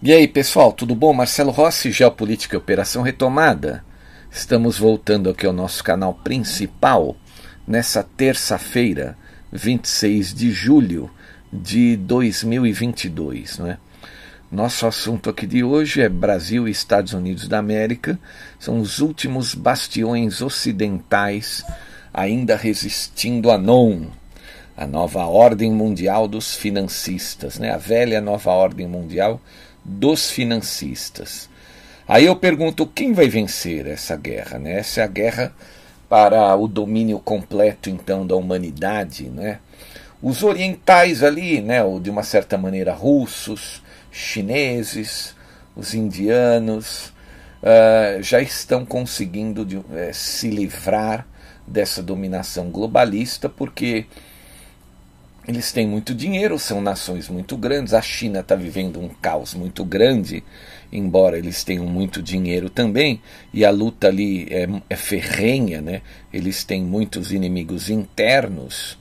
E 0.00 0.12
aí, 0.12 0.28
pessoal, 0.28 0.72
tudo 0.72 0.94
bom? 0.94 1.12
Marcelo 1.12 1.50
Rossi, 1.50 1.90
Geopolítica 1.90 2.54
e 2.54 2.56
Operação 2.56 3.02
Retomada. 3.02 3.84
Estamos 4.30 4.78
voltando 4.78 5.28
aqui 5.28 5.44
ao 5.44 5.52
nosso 5.52 5.82
canal 5.82 6.14
principal 6.14 7.16
nessa 7.66 8.04
terça-feira, 8.04 9.18
26 9.50 10.32
de 10.32 10.52
julho 10.52 11.10
de 11.52 11.96
2022, 11.96 13.58
né? 13.58 13.78
Nosso 14.52 14.86
assunto 14.86 15.30
aqui 15.30 15.48
de 15.48 15.64
hoje 15.64 16.00
é 16.00 16.08
Brasil 16.08 16.68
e 16.68 16.70
Estados 16.70 17.12
Unidos 17.12 17.48
da 17.48 17.58
América. 17.58 18.16
São 18.56 18.78
os 18.78 19.00
últimos 19.00 19.52
bastiões 19.52 20.40
ocidentais 20.40 21.64
ainda 22.14 22.54
resistindo 22.54 23.50
a 23.50 23.58
non, 23.58 24.06
a 24.76 24.86
nova 24.86 25.26
ordem 25.26 25.72
mundial 25.72 26.28
dos 26.28 26.54
financistas, 26.54 27.58
né? 27.58 27.72
A 27.72 27.78
velha 27.78 28.20
nova 28.20 28.52
ordem 28.52 28.86
mundial 28.86 29.40
dos 29.88 30.30
financistas. 30.30 31.48
Aí 32.06 32.26
eu 32.26 32.36
pergunto 32.36 32.86
quem 32.86 33.12
vai 33.12 33.28
vencer 33.28 33.86
essa 33.86 34.16
guerra, 34.16 34.58
né? 34.58 34.78
Essa 34.78 35.00
é 35.00 35.04
a 35.04 35.08
guerra 35.08 35.52
para 36.08 36.54
o 36.56 36.68
domínio 36.68 37.18
completo 37.18 37.90
então 37.90 38.26
da 38.26 38.36
humanidade, 38.36 39.24
né? 39.24 39.58
Os 40.22 40.42
orientais 40.42 41.22
ali, 41.22 41.60
né, 41.60 41.82
ou 41.84 42.00
de 42.00 42.10
uma 42.10 42.24
certa 42.24 42.58
maneira 42.58 42.92
russos, 42.92 43.82
chineses, 44.10 45.34
os 45.76 45.94
indianos, 45.94 47.12
uh, 47.62 48.20
já 48.20 48.40
estão 48.40 48.84
conseguindo 48.84 49.64
de, 49.64 49.76
uh, 49.76 49.84
se 50.12 50.50
livrar 50.50 51.24
dessa 51.64 52.02
dominação 52.02 52.68
globalista, 52.70 53.48
porque 53.48 54.06
eles 55.48 55.72
têm 55.72 55.88
muito 55.88 56.14
dinheiro, 56.14 56.58
são 56.58 56.78
nações 56.82 57.26
muito 57.26 57.56
grandes. 57.56 57.94
A 57.94 58.02
China 58.02 58.40
está 58.40 58.54
vivendo 58.54 59.00
um 59.00 59.08
caos 59.08 59.54
muito 59.54 59.82
grande, 59.82 60.44
embora 60.92 61.38
eles 61.38 61.64
tenham 61.64 61.86
muito 61.86 62.22
dinheiro 62.22 62.68
também, 62.68 63.22
e 63.52 63.64
a 63.64 63.70
luta 63.70 64.08
ali 64.08 64.46
é, 64.50 64.68
é 64.90 64.94
ferrenha, 64.96 65.80
né? 65.80 66.02
eles 66.30 66.64
têm 66.64 66.82
muitos 66.82 67.32
inimigos 67.32 67.88
internos. 67.88 68.98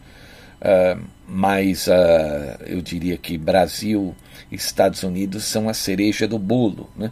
Uh, 0.62 1.04
mas 1.28 1.88
uh, 1.88 2.64
eu 2.66 2.82
diria 2.82 3.18
que 3.18 3.38
Brasil 3.38 4.16
e 4.50 4.56
Estados 4.56 5.04
Unidos 5.04 5.44
são 5.44 5.68
a 5.68 5.74
cereja 5.74 6.30
do 6.30 6.40
bolo. 6.40 6.90
Né? 6.96 7.12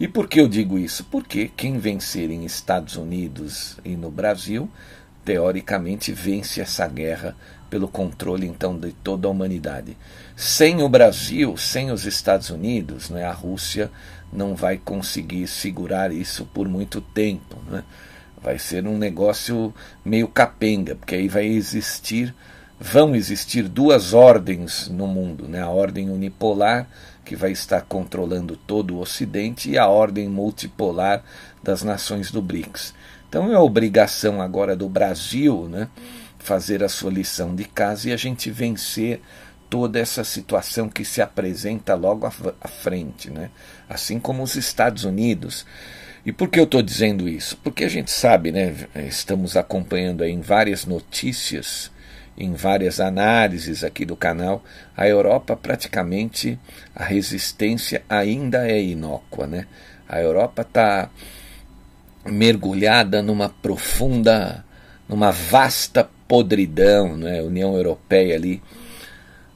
E 0.00 0.08
por 0.08 0.26
que 0.26 0.40
eu 0.40 0.48
digo 0.48 0.78
isso? 0.78 1.04
Porque 1.04 1.50
quem 1.54 1.78
vencer 1.78 2.30
em 2.30 2.46
Estados 2.46 2.96
Unidos 2.96 3.76
e 3.84 3.94
no 3.96 4.10
Brasil, 4.10 4.68
teoricamente, 5.26 6.10
vence 6.10 6.60
essa 6.60 6.88
guerra 6.88 7.36
pelo 7.72 7.88
controle 7.88 8.46
então 8.46 8.78
de 8.78 8.92
toda 8.92 9.26
a 9.26 9.30
humanidade. 9.30 9.96
Sem 10.36 10.82
o 10.82 10.90
Brasil, 10.90 11.56
sem 11.56 11.90
os 11.90 12.04
Estados 12.04 12.50
Unidos, 12.50 13.08
né, 13.08 13.24
a 13.24 13.32
Rússia 13.32 13.90
não 14.30 14.54
vai 14.54 14.76
conseguir 14.76 15.46
segurar 15.46 16.12
isso 16.12 16.44
por 16.52 16.68
muito 16.68 17.00
tempo. 17.00 17.56
Né? 17.70 17.82
Vai 18.42 18.58
ser 18.58 18.86
um 18.86 18.98
negócio 18.98 19.72
meio 20.04 20.28
capenga, 20.28 20.96
porque 20.96 21.14
aí 21.14 21.28
vai 21.28 21.46
existir, 21.46 22.34
vão 22.78 23.16
existir 23.16 23.66
duas 23.70 24.12
ordens 24.12 24.88
no 24.88 25.06
mundo, 25.06 25.48
né? 25.48 25.62
a 25.62 25.70
ordem 25.70 26.10
unipolar, 26.10 26.86
que 27.24 27.34
vai 27.34 27.52
estar 27.52 27.80
controlando 27.80 28.54
todo 28.54 28.96
o 28.96 29.00
Ocidente, 29.00 29.70
e 29.70 29.78
a 29.78 29.88
ordem 29.88 30.28
multipolar 30.28 31.24
das 31.62 31.82
nações 31.82 32.30
do 32.30 32.42
BRICS. 32.42 32.92
Então 33.30 33.50
é 33.50 33.58
obrigação 33.58 34.42
agora 34.42 34.76
do 34.76 34.90
Brasil, 34.90 35.66
né? 35.70 35.88
Fazer 36.42 36.82
a 36.82 36.88
sua 36.88 37.10
lição 37.10 37.54
de 37.54 37.64
casa 37.64 38.08
e 38.08 38.12
a 38.12 38.16
gente 38.16 38.50
vencer 38.50 39.20
toda 39.70 39.98
essa 39.98 40.22
situação 40.22 40.88
que 40.88 41.04
se 41.04 41.22
apresenta 41.22 41.94
logo 41.94 42.26
à 42.26 42.68
frente, 42.68 43.30
né? 43.30 43.50
assim 43.88 44.18
como 44.18 44.42
os 44.42 44.54
Estados 44.54 45.04
Unidos. 45.04 45.64
E 46.24 46.32
por 46.32 46.48
que 46.48 46.60
eu 46.60 46.64
estou 46.64 46.82
dizendo 46.82 47.28
isso? 47.28 47.56
Porque 47.56 47.84
a 47.84 47.88
gente 47.88 48.10
sabe, 48.10 48.52
né, 48.52 48.74
estamos 48.94 49.56
acompanhando 49.56 50.24
em 50.24 50.40
várias 50.40 50.84
notícias, 50.84 51.90
em 52.36 52.54
várias 52.54 53.00
análises 53.00 53.82
aqui 53.82 54.04
do 54.04 54.14
canal, 54.14 54.62
a 54.96 55.08
Europa 55.08 55.56
praticamente 55.56 56.58
a 56.94 57.04
resistência 57.04 58.02
ainda 58.08 58.68
é 58.68 58.80
inócua. 58.80 59.46
Né? 59.46 59.66
A 60.08 60.20
Europa 60.20 60.62
está 60.62 61.10
mergulhada 62.24 63.20
numa 63.20 63.48
profunda, 63.48 64.64
numa 65.08 65.30
vasta 65.30 66.08
podridão, 66.32 67.14
né? 67.14 67.42
União 67.42 67.76
Europeia 67.76 68.36
ali. 68.36 68.62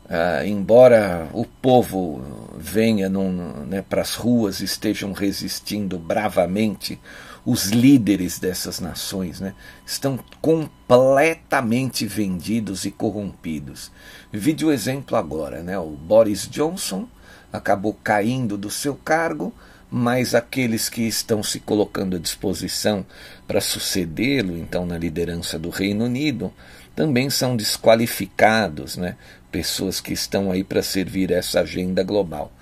Ah, 0.06 0.44
embora 0.44 1.26
o 1.32 1.46
povo 1.46 2.22
venha 2.54 3.08
né, 3.08 3.80
para 3.80 4.02
as 4.02 4.14
ruas, 4.14 4.60
estejam 4.60 5.14
resistindo 5.14 5.98
bravamente, 5.98 7.00
os 7.46 7.70
líderes 7.70 8.38
dessas 8.38 8.78
nações 8.78 9.40
né, 9.40 9.54
estão 9.86 10.18
completamente 10.42 12.04
vendidos 12.04 12.84
e 12.84 12.90
corrompidos. 12.90 13.90
Vide 14.30 14.66
o 14.66 14.70
exemplo 14.70 15.16
agora: 15.16 15.62
né, 15.62 15.78
o 15.78 15.92
Boris 15.92 16.46
Johnson 16.46 17.08
acabou 17.50 17.96
caindo 18.04 18.58
do 18.58 18.70
seu 18.70 18.94
cargo, 18.94 19.50
mas 19.90 20.34
aqueles 20.34 20.88
que 20.88 21.02
estão 21.02 21.42
se 21.42 21.60
colocando 21.60 22.16
à 22.16 22.18
disposição 22.18 23.06
para 23.46 23.60
sucedê-lo, 23.60 24.56
então, 24.56 24.84
na 24.84 24.98
liderança 24.98 25.58
do 25.58 25.70
Reino 25.70 26.04
Unido, 26.04 26.52
também 26.94 27.30
são 27.30 27.56
desqualificados, 27.56 28.96
né? 28.96 29.16
pessoas 29.52 30.00
que 30.00 30.12
estão 30.12 30.50
aí 30.50 30.64
para 30.64 30.82
servir 30.82 31.30
essa 31.30 31.60
agenda 31.60 32.02
global. 32.02 32.52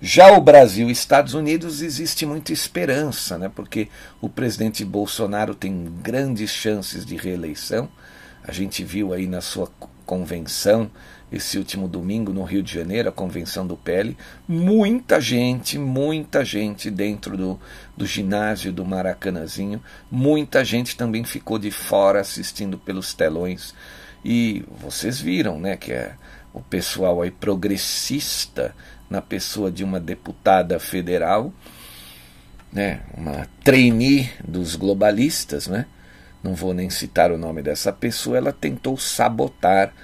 Já 0.00 0.30
o 0.32 0.40
Brasil 0.40 0.88
e 0.88 0.92
Estados 0.92 1.32
Unidos 1.32 1.80
existe 1.80 2.26
muita 2.26 2.52
esperança, 2.52 3.38
né? 3.38 3.50
porque 3.54 3.88
o 4.20 4.28
presidente 4.28 4.84
Bolsonaro 4.84 5.54
tem 5.54 5.86
grandes 6.02 6.50
chances 6.50 7.06
de 7.06 7.16
reeleição. 7.16 7.88
A 8.44 8.52
gente 8.52 8.84
viu 8.84 9.14
aí 9.14 9.26
na 9.26 9.40
sua 9.40 9.70
convenção 10.04 10.90
esse 11.36 11.58
último 11.58 11.88
domingo 11.88 12.32
no 12.32 12.42
Rio 12.42 12.62
de 12.62 12.72
Janeiro, 12.72 13.08
a 13.08 13.12
convenção 13.12 13.66
do 13.66 13.76
PL, 13.76 14.16
muita 14.46 15.20
gente, 15.20 15.78
muita 15.78 16.44
gente 16.44 16.90
dentro 16.90 17.36
do, 17.36 17.60
do 17.96 18.06
ginásio 18.06 18.72
do 18.72 18.84
Maracanãzinho, 18.84 19.82
muita 20.10 20.64
gente 20.64 20.96
também 20.96 21.24
ficou 21.24 21.58
de 21.58 21.70
fora 21.70 22.20
assistindo 22.20 22.78
pelos 22.78 23.14
telões. 23.14 23.74
E 24.24 24.64
vocês 24.80 25.20
viram, 25.20 25.60
né, 25.60 25.76
que 25.76 25.92
é 25.92 26.14
o 26.52 26.60
pessoal 26.60 27.22
aí 27.22 27.30
progressista 27.30 28.74
na 29.08 29.22
pessoa 29.22 29.70
de 29.70 29.84
uma 29.84 30.00
deputada 30.00 30.78
federal 30.80 31.52
né, 32.76 33.00
uma 33.16 33.48
trainee 33.64 34.30
dos 34.46 34.76
globalistas, 34.76 35.66
né, 35.66 35.86
não 36.42 36.54
vou 36.54 36.74
nem 36.74 36.90
citar 36.90 37.32
o 37.32 37.38
nome 37.38 37.62
dessa 37.62 37.90
pessoa, 37.90 38.36
ela 38.36 38.52
tentou 38.52 38.98
sabotar 38.98 39.94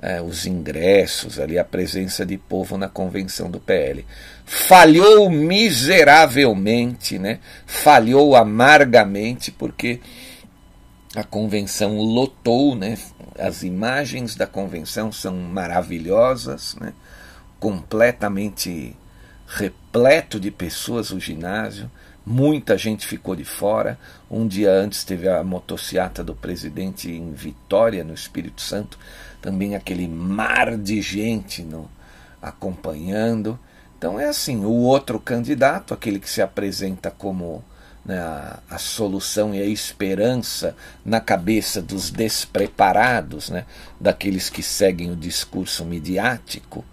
é, 0.00 0.22
os 0.22 0.46
ingressos, 0.46 1.40
ali 1.40 1.58
a 1.58 1.64
presença 1.64 2.24
de 2.24 2.38
povo 2.38 2.78
na 2.78 2.88
convenção 2.88 3.50
do 3.50 3.58
PL. 3.58 4.06
Falhou 4.46 5.28
miseravelmente, 5.28 7.18
né? 7.18 7.40
falhou 7.66 8.36
amargamente, 8.36 9.50
porque 9.50 10.00
a 11.14 11.24
convenção 11.24 11.98
lotou, 11.98 12.76
né? 12.76 12.96
as 13.38 13.62
imagens 13.62 14.36
da 14.36 14.46
convenção 14.46 15.10
são 15.10 15.34
maravilhosas, 15.34 16.76
né? 16.80 16.92
completamente 17.58 18.96
repleto 19.48 20.38
de 20.38 20.50
pessoas 20.50 21.10
o 21.10 21.18
ginásio, 21.18 21.90
muita 22.24 22.76
gente 22.76 23.06
ficou 23.06 23.34
de 23.34 23.44
fora. 23.44 23.98
Um 24.30 24.46
dia 24.46 24.70
antes 24.70 25.02
teve 25.02 25.28
a 25.28 25.42
motociata 25.42 26.22
do 26.22 26.34
presidente 26.34 27.10
em 27.10 27.32
Vitória, 27.32 28.04
no 28.04 28.12
Espírito 28.12 28.60
Santo, 28.60 28.98
também 29.40 29.74
aquele 29.74 30.08
mar 30.08 30.76
de 30.76 31.00
gente 31.00 31.62
no, 31.62 31.88
acompanhando. 32.40 33.58
Então 33.96 34.18
é 34.18 34.26
assim, 34.28 34.64
o 34.64 34.70
outro 34.70 35.18
candidato, 35.18 35.92
aquele 35.92 36.20
que 36.20 36.30
se 36.30 36.40
apresenta 36.40 37.10
como 37.10 37.64
né, 38.04 38.18
a, 38.18 38.60
a, 38.70 38.78
solução 38.78 39.54
e 39.54 39.60
a 39.60 39.66
esperança 39.66 40.74
na 41.04 41.20
cabeça 41.20 41.82
dos 41.82 42.10
despreparados, 42.10 43.50
né, 43.50 43.64
daqueles 44.00 44.48
que 44.48 44.62
seguem 44.62 45.10
o 45.10 45.16
discurso 45.16 45.84
midiático, 45.84 46.84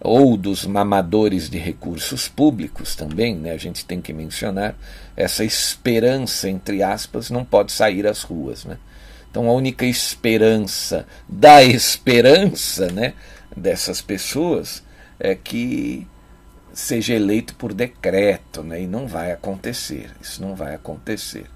ou 0.00 0.36
dos 0.36 0.64
mamadores 0.64 1.48
de 1.48 1.58
recursos 1.58 2.26
públicos 2.26 2.96
também, 2.96 3.36
né, 3.36 3.52
a 3.52 3.58
gente 3.58 3.84
tem 3.84 4.00
que 4.00 4.12
mencionar, 4.12 4.74
essa 5.16 5.44
esperança, 5.44 6.48
entre 6.48 6.82
aspas, 6.82 7.30
não 7.30 7.44
pode 7.44 7.70
sair 7.70 8.06
às 8.06 8.22
ruas. 8.22 8.64
Né? 8.64 8.76
Então 9.30 9.48
a 9.48 9.52
única 9.52 9.86
esperança 9.86 11.06
da 11.28 11.62
esperança 11.62 12.90
né, 12.90 13.14
dessas 13.56 14.00
pessoas 14.00 14.82
é 15.18 15.34
que 15.34 16.06
seja 16.72 17.14
eleito 17.14 17.54
por 17.54 17.72
decreto, 17.72 18.62
né, 18.62 18.82
e 18.82 18.86
não 18.86 19.06
vai 19.06 19.32
acontecer. 19.32 20.10
Isso 20.20 20.42
não 20.42 20.54
vai 20.54 20.74
acontecer. 20.74 21.46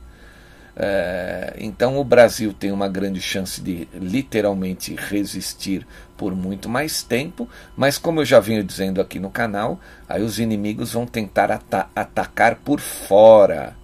É, 0.76 1.55
então 1.59 1.99
o 1.99 2.05
Brasil 2.05 2.53
tem 2.53 2.73
uma 2.73 2.88
grande 2.88 3.21
chance 3.21 3.61
de 3.61 3.88
literalmente 3.94 4.94
resistir 4.97 5.87
por 6.17 6.35
muito 6.35 6.69
mais 6.69 7.03
tempo, 7.03 7.49
mas 7.77 7.97
como 7.97 8.20
eu 8.20 8.25
já 8.25 8.41
venho 8.41 8.65
dizendo 8.65 9.00
aqui 9.00 9.20
no 9.20 9.31
canal, 9.31 9.81
aí 10.09 10.23
os 10.23 10.41
inimigos 10.41 10.93
vão 10.93 11.06
tentar 11.06 11.50
ata 11.53 11.88
atacar 11.94 12.56
por 12.56 12.81
fora 12.81 13.77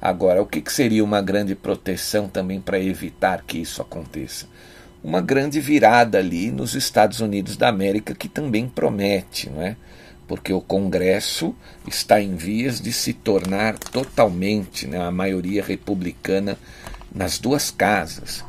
Agora, 0.00 0.40
o 0.40 0.46
que, 0.46 0.60
que 0.60 0.72
seria 0.72 1.02
uma 1.02 1.20
grande 1.20 1.54
proteção 1.54 2.28
também 2.28 2.60
para 2.60 2.78
evitar 2.78 3.42
que 3.44 3.58
isso 3.58 3.82
aconteça? 3.82 4.46
Uma 5.02 5.20
grande 5.20 5.60
virada 5.60 6.18
ali 6.18 6.50
nos 6.50 6.74
Estados 6.74 7.20
Unidos 7.20 7.56
da 7.56 7.68
América 7.68 8.14
que 8.14 8.28
também 8.28 8.68
promete, 8.68 9.50
não 9.50 9.62
é? 9.62 9.76
Porque 10.26 10.52
o 10.52 10.60
Congresso 10.60 11.54
está 11.86 12.20
em 12.20 12.36
vias 12.36 12.80
de 12.80 12.92
se 12.92 13.12
tornar 13.12 13.78
totalmente 13.78 14.86
né, 14.86 15.00
a 15.00 15.10
maioria 15.10 15.64
republicana 15.64 16.58
nas 17.12 17.38
duas 17.38 17.70
casas. 17.70 18.44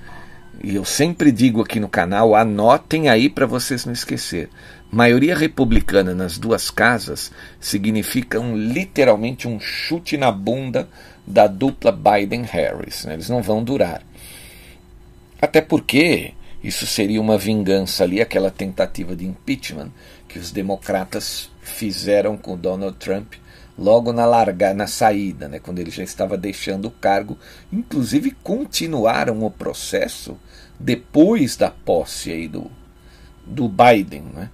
E 0.62 0.76
eu 0.76 0.84
sempre 0.84 1.32
digo 1.32 1.62
aqui 1.62 1.80
no 1.80 1.88
canal, 1.88 2.36
anotem 2.36 3.08
aí 3.08 3.30
para 3.30 3.46
vocês 3.46 3.86
não 3.86 3.94
esquecer. 3.94 4.50
Maioria 4.92 5.36
republicana 5.36 6.14
nas 6.14 6.38
duas 6.38 6.70
casas 6.70 7.32
significa 7.60 8.40
um, 8.40 8.58
literalmente 8.58 9.48
um 9.48 9.60
chute 9.60 10.18
na 10.18 10.32
bunda 10.32 10.90
da 11.26 11.48
dupla 11.48 11.92
Biden-Harris. 11.92 13.06
Né? 13.06 13.14
Eles 13.14 13.30
não 13.30 13.42
vão 13.42 13.64
durar. 13.64 14.02
Até 15.42 15.62
porque 15.62 16.34
isso 16.64 16.86
seria 16.86 17.22
uma 17.22 17.38
vingança 17.38 18.04
ali, 18.04 18.22
aquela 18.22 18.52
tentativa 18.52 19.16
de 19.16 19.26
impeachment 19.26 19.92
que 20.28 20.38
os 20.38 20.52
democratas 20.52 21.50
fizeram 21.62 22.38
com 22.38 22.58
Donald 22.58 22.98
Trump 22.98 23.34
logo 23.78 24.12
na 24.12 24.26
larga, 24.26 24.74
na 24.74 24.86
saída, 24.86 25.48
né, 25.48 25.58
quando 25.58 25.80
ele 25.80 25.90
já 25.90 26.04
estava 26.04 26.38
deixando 26.38 26.86
o 26.86 26.92
cargo. 26.92 27.38
Inclusive 27.72 28.32
continuaram 28.44 29.44
o 29.44 29.50
processo 29.50 30.38
depois 30.78 31.56
da 31.56 31.72
posse 31.72 32.32
aí 32.32 32.48
do, 32.48 32.70
do 33.46 33.70
Biden. 33.70 34.24
Né? 34.34 34.50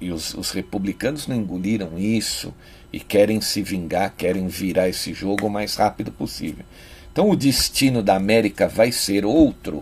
E 0.00 0.10
os, 0.10 0.34
os 0.34 0.50
republicanos 0.50 1.28
não 1.28 1.36
engoliram 1.36 1.96
isso 1.96 2.52
e 2.92 3.00
querem 3.00 3.40
se 3.40 3.62
vingar, 3.62 4.14
querem 4.16 4.46
virar 4.48 4.88
esse 4.88 5.12
jogo 5.12 5.46
o 5.46 5.50
mais 5.50 5.76
rápido 5.76 6.10
possível. 6.10 6.64
Então 7.12 7.28
o 7.28 7.36
destino 7.36 8.02
da 8.02 8.16
América 8.16 8.68
vai 8.68 8.92
ser 8.92 9.24
outro 9.24 9.78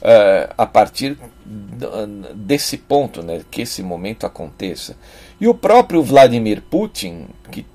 uh, 0.00 0.54
a 0.56 0.66
partir 0.66 1.16
desse 2.34 2.76
ponto, 2.76 3.22
né, 3.22 3.42
que 3.50 3.62
esse 3.62 3.82
momento 3.82 4.26
aconteça. 4.26 4.96
E 5.40 5.48
o 5.48 5.54
próprio 5.54 6.02
Vladimir 6.02 6.62
Putin, 6.62 7.26
que 7.50 7.66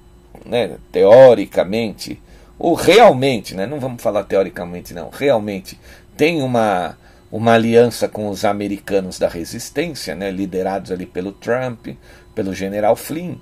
né, 0.45 0.77
teoricamente, 0.91 2.21
ou 2.59 2.73
realmente, 2.73 3.55
né, 3.55 3.65
não 3.65 3.79
vamos 3.79 4.01
falar 4.01 4.23
teoricamente 4.23 4.93
não, 4.93 5.09
realmente 5.09 5.79
tem 6.15 6.41
uma, 6.41 6.97
uma 7.31 7.53
aliança 7.53 8.07
com 8.07 8.29
os 8.29 8.45
americanos 8.45 9.19
da 9.19 9.27
resistência, 9.27 10.15
né, 10.15 10.31
liderados 10.31 10.91
ali 10.91 11.05
pelo 11.05 11.31
Trump, 11.31 11.87
pelo 12.33 12.53
general 12.53 12.95
Flynn, 12.95 13.35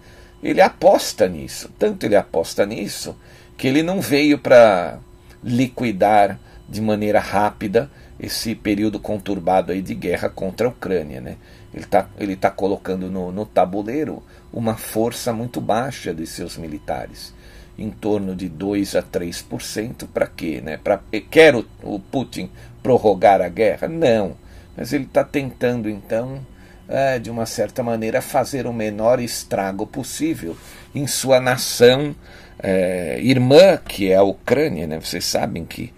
ele 0.43 0.61
aposta 0.61 1.27
nisso. 1.27 1.69
Tanto 1.79 2.05
ele 2.05 2.15
aposta 2.15 2.65
nisso 2.65 3.15
que 3.57 3.67
ele 3.67 3.81
não 3.81 4.01
veio 4.01 4.37
para 4.37 4.99
liquidar 5.43 6.39
de 6.67 6.81
maneira 6.81 7.19
rápida 7.19 7.89
esse 8.19 8.55
período 8.55 8.99
conturbado 8.99 9.71
aí 9.71 9.81
de 9.81 9.93
guerra 9.93 10.29
contra 10.29 10.67
a 10.67 10.69
Ucrânia. 10.69 11.21
Né? 11.21 11.37
Ele 11.73 11.83
está 11.83 12.09
ele 12.17 12.35
tá 12.35 12.49
colocando 12.49 13.09
no, 13.09 13.31
no 13.31 13.45
tabuleiro 13.45 14.23
uma 14.51 14.75
força 14.75 15.33
muito 15.33 15.59
baixa 15.59 16.13
de 16.13 16.27
seus 16.27 16.57
militares, 16.57 17.33
em 17.77 17.89
torno 17.89 18.35
de 18.35 18.47
2 18.47 18.95
a 18.95 19.01
3%. 19.01 20.07
Para 20.13 20.27
quê? 20.27 20.61
Né? 20.63 20.77
Pra, 20.77 21.01
quer 21.29 21.55
o, 21.55 21.65
o 21.81 21.99
Putin 21.99 22.49
prorrogar 22.81 23.41
a 23.41 23.49
guerra? 23.49 23.87
Não. 23.87 24.35
Mas 24.75 24.93
ele 24.93 25.05
está 25.05 25.23
tentando 25.23 25.89
então 25.89 26.39
é, 26.87 27.19
de 27.19 27.29
uma 27.29 27.45
certa 27.45 27.81
maneira, 27.81 28.21
fazer 28.21 28.67
o 28.67 28.73
menor 28.73 29.19
estrago 29.19 29.85
possível 29.85 30.55
em 30.93 31.07
sua 31.07 31.39
nação 31.39 32.15
é, 32.59 33.19
irmã, 33.21 33.77
que 33.77 34.11
é 34.11 34.15
a 34.15 34.23
Ucrânia. 34.23 34.87
Né? 34.87 34.99
Vocês 34.99 35.25
sabem 35.25 35.65
que 35.65 35.93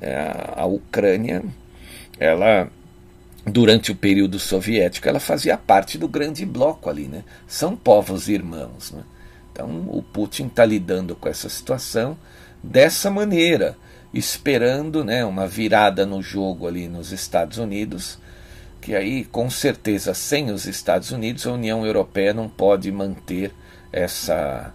é, 0.00 0.14
a 0.54 0.66
Ucrânia, 0.66 1.42
ela 2.18 2.68
durante 3.46 3.92
o 3.92 3.96
período 3.96 4.40
soviético, 4.40 5.08
ela 5.08 5.20
fazia 5.20 5.56
parte 5.56 5.96
do 5.96 6.08
grande 6.08 6.44
bloco 6.44 6.90
ali, 6.90 7.06
né? 7.06 7.22
São 7.46 7.76
povos 7.76 8.28
irmãos, 8.28 8.90
né? 8.90 9.04
Então, 9.52 9.86
o 9.88 10.02
Putin 10.02 10.46
está 10.48 10.64
lidando 10.64 11.14
com 11.14 11.28
essa 11.28 11.48
situação 11.48 12.18
dessa 12.62 13.08
maneira, 13.08 13.76
esperando, 14.12 15.04
né, 15.04 15.24
uma 15.24 15.46
virada 15.46 16.04
no 16.04 16.20
jogo 16.20 16.66
ali 16.66 16.88
nos 16.88 17.12
Estados 17.12 17.56
Unidos 17.56 18.18
que 18.86 18.94
aí, 18.94 19.24
com 19.24 19.50
certeza, 19.50 20.14
sem 20.14 20.52
os 20.52 20.64
Estados 20.64 21.10
Unidos, 21.10 21.44
a 21.44 21.50
União 21.50 21.84
Europeia 21.84 22.32
não 22.32 22.48
pode 22.48 22.92
manter 22.92 23.50
essa, 23.92 24.72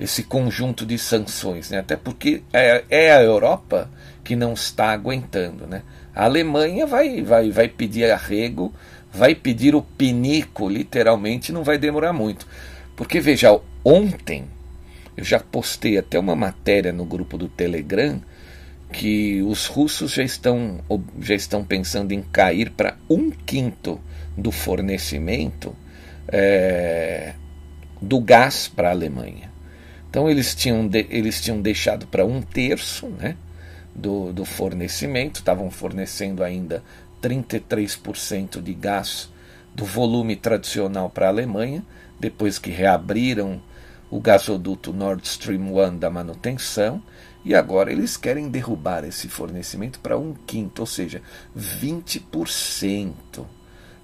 esse 0.00 0.22
conjunto 0.22 0.86
de 0.86 0.96
sanções, 0.96 1.68
né? 1.68 1.80
até 1.80 1.94
porque 1.94 2.42
é, 2.50 2.84
é 2.88 3.12
a 3.12 3.22
Europa 3.22 3.90
que 4.24 4.34
não 4.34 4.54
está 4.54 4.92
aguentando. 4.92 5.66
Né? 5.66 5.82
A 6.14 6.24
Alemanha 6.24 6.86
vai, 6.86 7.20
vai, 7.20 7.50
vai 7.50 7.68
pedir 7.68 8.10
arrego, 8.10 8.72
vai 9.12 9.34
pedir 9.34 9.74
o 9.74 9.82
pinico, 9.82 10.66
literalmente, 10.66 11.52
não 11.52 11.62
vai 11.62 11.76
demorar 11.76 12.14
muito. 12.14 12.48
Porque, 12.96 13.20
veja, 13.20 13.60
ontem 13.84 14.46
eu 15.14 15.22
já 15.22 15.38
postei 15.38 15.98
até 15.98 16.18
uma 16.18 16.34
matéria 16.34 16.94
no 16.94 17.04
grupo 17.04 17.36
do 17.36 17.46
Telegram 17.50 18.22
que 18.94 19.42
os 19.42 19.66
russos 19.66 20.12
já 20.12 20.22
estão, 20.22 20.78
já 21.18 21.34
estão 21.34 21.64
pensando 21.64 22.12
em 22.12 22.22
cair 22.22 22.70
para 22.70 22.96
um 23.10 23.28
quinto 23.28 24.00
do 24.36 24.52
fornecimento 24.52 25.74
é, 26.28 27.34
do 28.00 28.20
gás 28.20 28.68
para 28.68 28.88
a 28.88 28.92
Alemanha. 28.92 29.52
Então 30.08 30.30
eles 30.30 30.54
tinham, 30.54 30.86
de, 30.86 31.08
eles 31.10 31.40
tinham 31.40 31.60
deixado 31.60 32.06
para 32.06 32.24
um 32.24 32.40
terço 32.40 33.08
né, 33.08 33.36
do, 33.92 34.32
do 34.32 34.44
fornecimento, 34.44 35.40
estavam 35.40 35.72
fornecendo 35.72 36.44
ainda 36.44 36.80
33% 37.20 38.62
de 38.62 38.74
gás 38.74 39.28
do 39.74 39.84
volume 39.84 40.36
tradicional 40.36 41.10
para 41.10 41.26
a 41.26 41.30
Alemanha, 41.30 41.84
depois 42.20 42.60
que 42.60 42.70
reabriram 42.70 43.60
o 44.08 44.20
gasoduto 44.20 44.92
Nord 44.92 45.26
Stream 45.26 45.74
1 45.76 45.98
da 45.98 46.08
manutenção 46.08 47.02
e 47.44 47.54
agora 47.54 47.92
eles 47.92 48.16
querem 48.16 48.48
derrubar 48.48 49.04
esse 49.04 49.28
fornecimento 49.28 50.00
para 50.00 50.18
um 50.18 50.34
quinto, 50.46 50.80
ou 50.80 50.86
seja, 50.86 51.20
20%. 51.56 53.12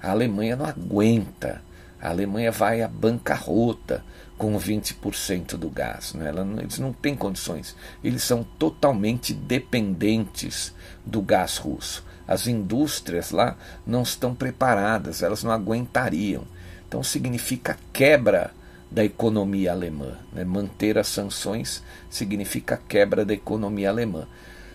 A 0.03 0.11
Alemanha 0.11 0.57
não 0.57 0.67
aguenta 0.67 1.63
A 2.01 2.09
Alemanha 2.09 2.51
vai 2.51 2.81
à 2.81 2.89
bancarrota 2.89 4.03
com 4.39 4.59
20% 4.59 5.57
do 5.57 5.69
gás. 5.69 6.15
Né? 6.15 6.29
Ela, 6.29 6.47
eles 6.59 6.79
não 6.79 6.95
têm 6.95 7.15
condições. 7.15 7.77
Eles 8.03 8.23
são 8.23 8.43
totalmente 8.43 9.35
dependentes 9.35 10.75
do 11.05 11.21
gás 11.21 11.59
russo. 11.59 12.05
As 12.27 12.47
indústrias 12.47 13.33
lá 13.33 13.57
não 13.87 14.03
estão 14.03 14.35
preparadas, 14.35 15.23
elas 15.23 15.45
não 15.45 15.51
aguentariam. 15.51 16.45
Então 16.89 17.03
significa 17.03 17.79
quebra 17.93 18.53
da 18.91 19.05
economia 19.05 19.73
alemã. 19.73 20.19
Né? 20.33 20.45
Manter 20.45 20.99
as 20.99 21.09
sanções 21.09 21.83
significa 22.09 22.81
quebra 22.89 23.25
da 23.25 23.33
economia 23.33 23.89
alemã. 23.89 24.27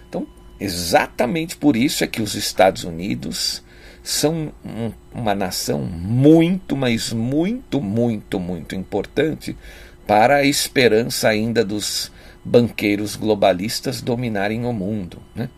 Então, 0.08 0.26
exatamente 0.60 1.58
por 1.58 1.76
isso 1.76 2.04
é 2.04 2.08
que 2.08 2.22
os 2.22 2.36
Estados 2.36 2.84
Unidos 2.84 3.64
são 4.02 4.54
um, 4.64 4.92
uma 5.14 5.34
nação 5.34 5.82
muito, 5.82 6.78
mas 6.78 7.12
muito, 7.12 7.82
muito, 7.82 8.40
muito 8.40 8.76
importante 8.76 9.58
para 10.06 10.38
a 10.38 10.46
esperança 10.46 11.28
ainda 11.28 11.66
dos 11.66 12.12
banqueiros 12.44 13.16
globalistas 13.16 14.02
dominarem 14.02 14.66
o 14.66 14.72
mundo. 14.72 15.20
Né? 15.34 15.50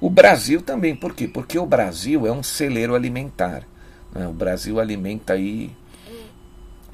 O 0.00 0.08
Brasil 0.08 0.62
também, 0.62 0.94
por 0.94 1.14
quê? 1.14 1.26
Porque 1.26 1.58
o 1.58 1.66
Brasil 1.66 2.26
é 2.26 2.32
um 2.32 2.42
celeiro 2.42 2.94
alimentar. 2.94 3.64
Né? 4.14 4.28
O 4.28 4.32
Brasil 4.32 4.78
alimenta 4.78 5.32
aí 5.32 5.72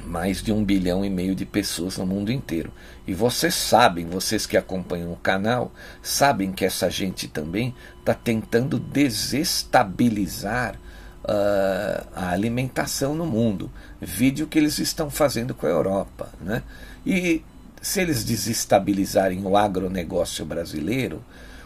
mais 0.08 0.42
de 0.42 0.50
um 0.52 0.64
bilhão 0.64 1.04
e 1.04 1.10
meio 1.10 1.34
de 1.34 1.44
pessoas 1.44 1.98
no 1.98 2.06
mundo 2.06 2.32
inteiro. 2.32 2.72
E 3.06 3.12
vocês 3.12 3.54
sabem, 3.54 4.06
vocês 4.06 4.46
que 4.46 4.56
acompanham 4.56 5.12
o 5.12 5.16
canal, 5.16 5.70
sabem 6.02 6.50
que 6.50 6.64
essa 6.64 6.90
gente 6.90 7.28
também 7.28 7.74
está 8.00 8.14
tentando 8.14 8.78
desestabilizar 8.78 10.76
uh, 11.24 12.08
a 12.14 12.30
alimentação 12.30 13.14
no 13.14 13.26
mundo. 13.26 13.70
Vídeo 14.00 14.46
que 14.46 14.58
eles 14.58 14.78
estão 14.78 15.10
fazendo 15.10 15.54
com 15.54 15.66
a 15.66 15.70
Europa. 15.70 16.30
Né? 16.40 16.62
E 17.04 17.44
se 17.82 18.00
eles 18.00 18.24
desestabilizarem 18.24 19.44
o 19.44 19.56
agronegócio 19.56 20.44
brasileiro, 20.44 21.22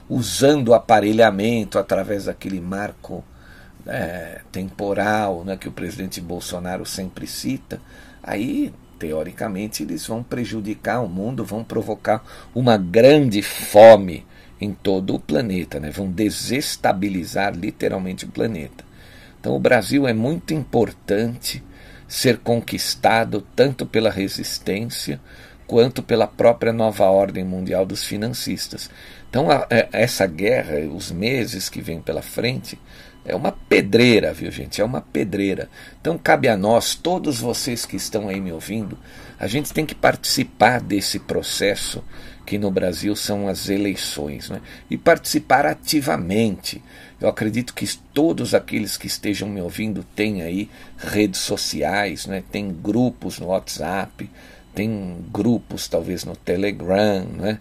usando 0.08 0.68
o 0.68 0.75
aparelhamento 0.75 1.78
através 1.78 2.25
daquele 2.25 2.61
marco 2.61 3.25
é, 3.87 4.40
temporal 4.50 5.44
né, 5.44 5.56
que 5.56 5.68
o 5.68 5.72
presidente 5.72 6.20
Bolsonaro 6.20 6.84
sempre 6.84 7.26
cita, 7.26 7.80
aí 8.22 8.72
teoricamente 8.98 9.82
eles 9.82 10.06
vão 10.06 10.22
prejudicar 10.22 11.02
o 11.02 11.08
mundo, 11.08 11.44
vão 11.44 11.64
provocar 11.64 12.24
uma 12.54 12.76
grande 12.76 13.42
fome 13.42 14.24
em 14.60 14.72
todo 14.72 15.16
o 15.16 15.18
planeta, 15.18 15.80
né? 15.80 15.90
vão 15.90 16.08
desestabilizar 16.08 17.52
literalmente 17.52 18.24
o 18.24 18.28
planeta. 18.28 18.84
Então 19.40 19.56
o 19.56 19.58
Brasil 19.58 20.06
é 20.06 20.12
muito 20.12 20.54
importante 20.54 21.64
ser 22.06 22.38
conquistado 22.38 23.44
tanto 23.56 23.84
pela 23.84 24.08
resistência 24.08 25.20
quanto 25.66 26.02
pela 26.02 26.28
própria 26.28 26.72
nova 26.72 27.06
ordem 27.06 27.42
mundial 27.42 27.84
dos 27.84 28.04
financistas. 28.04 28.88
Então 29.28 29.50
a, 29.50 29.62
a, 29.62 29.66
é, 29.70 29.88
essa 29.90 30.26
guerra, 30.26 30.78
os 30.94 31.10
meses 31.10 31.68
que 31.68 31.80
vêm 31.80 32.00
pela 32.00 32.22
frente, 32.22 32.78
é 33.24 33.34
uma 33.34 33.52
pedreira, 33.52 34.32
viu 34.32 34.50
gente? 34.50 34.80
É 34.80 34.84
uma 34.84 35.00
pedreira. 35.00 35.68
Então 36.00 36.18
cabe 36.18 36.48
a 36.48 36.56
nós, 36.56 36.94
todos 36.94 37.38
vocês 37.38 37.86
que 37.86 37.96
estão 37.96 38.28
aí 38.28 38.40
me 38.40 38.52
ouvindo, 38.52 38.98
a 39.38 39.46
gente 39.46 39.72
tem 39.72 39.86
que 39.86 39.94
participar 39.94 40.80
desse 40.80 41.18
processo 41.18 42.02
que 42.44 42.58
no 42.58 42.70
Brasil 42.70 43.14
são 43.14 43.48
as 43.48 43.68
eleições, 43.68 44.50
né? 44.50 44.60
e 44.90 44.98
participar 44.98 45.64
ativamente. 45.66 46.82
Eu 47.20 47.28
acredito 47.28 47.72
que 47.72 47.86
todos 48.12 48.54
aqueles 48.54 48.96
que 48.96 49.06
estejam 49.06 49.48
me 49.48 49.60
ouvindo 49.60 50.04
têm 50.16 50.42
aí 50.42 50.68
redes 50.98 51.40
sociais, 51.40 52.26
né? 52.26 52.42
tem 52.50 52.72
grupos 52.72 53.38
no 53.38 53.46
WhatsApp, 53.46 54.28
tem 54.74 55.24
grupos 55.32 55.86
talvez 55.86 56.24
no 56.24 56.34
Telegram, 56.34 57.24
né? 57.24 57.60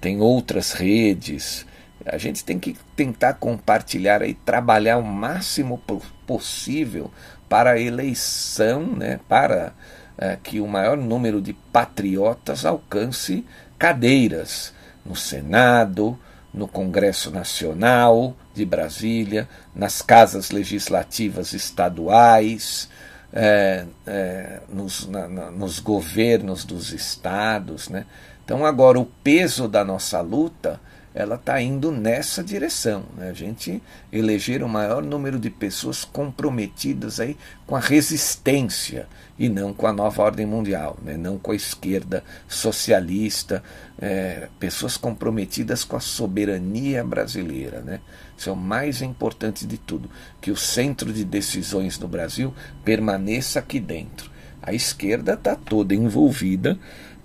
tem 0.00 0.20
outras 0.20 0.72
redes. 0.72 1.66
A 2.12 2.18
gente 2.18 2.44
tem 2.44 2.58
que 2.58 2.76
tentar 2.96 3.34
compartilhar 3.34 4.22
e 4.22 4.34
trabalhar 4.34 4.98
o 4.98 5.02
máximo 5.02 5.80
possível 6.26 7.10
para 7.48 7.72
a 7.72 7.80
eleição, 7.80 8.82
né? 8.86 9.20
para 9.28 9.72
é, 10.16 10.36
que 10.42 10.60
o 10.60 10.66
maior 10.66 10.96
número 10.96 11.40
de 11.40 11.52
patriotas 11.52 12.64
alcance 12.64 13.44
cadeiras 13.78 14.74
no 15.04 15.14
Senado, 15.14 16.18
no 16.52 16.66
Congresso 16.66 17.30
Nacional 17.30 18.36
de 18.54 18.64
Brasília, 18.64 19.48
nas 19.74 20.02
casas 20.02 20.50
legislativas 20.50 21.52
estaduais, 21.52 22.88
é, 23.32 23.84
é, 24.06 24.60
nos, 24.68 25.06
na, 25.06 25.28
na, 25.28 25.50
nos 25.50 25.78
governos 25.78 26.64
dos 26.64 26.92
estados. 26.92 27.88
Né? 27.88 28.04
Então, 28.44 28.64
agora, 28.64 28.98
o 28.98 29.04
peso 29.04 29.68
da 29.68 29.84
nossa 29.84 30.20
luta 30.20 30.80
ela 31.14 31.36
está 31.36 31.60
indo 31.60 31.90
nessa 31.90 32.42
direção. 32.42 33.04
Né? 33.16 33.30
A 33.30 33.32
gente 33.32 33.82
eleger 34.12 34.62
o 34.62 34.68
maior 34.68 35.02
número 35.02 35.38
de 35.38 35.50
pessoas 35.50 36.04
comprometidas 36.04 37.18
aí 37.20 37.36
com 37.66 37.74
a 37.74 37.80
resistência 37.80 39.08
e 39.38 39.48
não 39.48 39.72
com 39.72 39.86
a 39.86 39.92
nova 39.92 40.22
ordem 40.22 40.46
mundial, 40.46 40.98
né? 41.02 41.16
não 41.16 41.38
com 41.38 41.52
a 41.52 41.56
esquerda 41.56 42.22
socialista, 42.46 43.62
é, 44.00 44.48
pessoas 44.58 44.96
comprometidas 44.96 45.84
com 45.84 45.96
a 45.96 46.00
soberania 46.00 47.04
brasileira. 47.04 47.80
Né? 47.80 48.00
Isso 48.36 48.50
é 48.50 48.52
o 48.52 48.56
mais 48.56 49.02
importante 49.02 49.66
de 49.66 49.78
tudo, 49.78 50.10
que 50.40 50.50
o 50.50 50.56
centro 50.56 51.12
de 51.12 51.24
decisões 51.24 51.98
no 51.98 52.08
Brasil 52.08 52.54
permaneça 52.84 53.58
aqui 53.58 53.80
dentro. 53.80 54.30
A 54.60 54.72
esquerda 54.72 55.34
está 55.34 55.54
toda 55.54 55.94
envolvida 55.94 56.78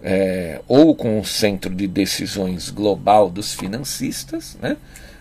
é, 0.03 0.59
ou 0.67 0.93
com 0.93 1.19
o 1.19 1.25
centro 1.25 1.73
de 1.73 1.87
decisões 1.87 2.69
global 2.69 3.29
dos 3.29 3.53
financistas, 3.53 4.57
né? 4.61 4.75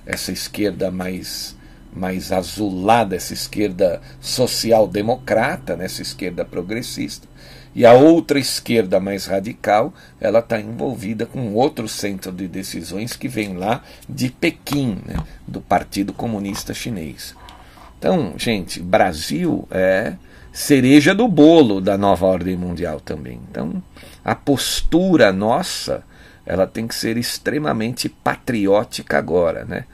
essa 0.05 0.33
esquerda 0.33 0.91
mais 0.91 1.57
mais 1.95 2.33
azulada, 2.33 3.15
essa 3.15 3.35
esquerda 3.35 4.01
social-democrata, 4.19 5.77
né, 5.77 5.85
essa 5.85 6.01
esquerda 6.01 6.43
progressista, 6.43 7.29
e 7.75 7.85
a 7.85 7.93
outra 7.93 8.39
esquerda 8.39 8.99
mais 8.99 9.27
radical, 9.27 9.93
ela 10.19 10.39
está 10.39 10.59
envolvida 10.59 11.27
com 11.27 11.53
outro 11.53 11.87
centro 11.87 12.33
de 12.33 12.49
decisões 12.49 13.15
que 13.15 13.29
vem 13.29 13.55
lá 13.55 13.83
de 14.09 14.31
Pequim, 14.31 15.03
né, 15.05 15.17
do 15.47 15.61
Partido 15.61 16.15
Comunista 16.15 16.73
Chinês. 16.73 17.35
Então, 17.99 18.35
gente, 18.37 18.81
Brasil 18.81 19.69
é 19.71 20.15
cereja 20.53 21.15
do 21.15 21.29
bolo 21.29 21.81
da 21.81 21.97
nova 21.97 22.27
ordem 22.27 22.57
mundial 22.57 23.01
também. 23.01 23.41
Então, 23.51 23.83
a 24.25 24.35
postura 24.35 25.33
nossa, 25.33 26.05
ela 26.45 26.67
tem 26.67 26.87
que 26.87 26.95
ser 26.95 27.17
extremamente 27.17 28.09
patriótica 28.09 29.19
agora, 29.19 29.64
né? 29.64 29.85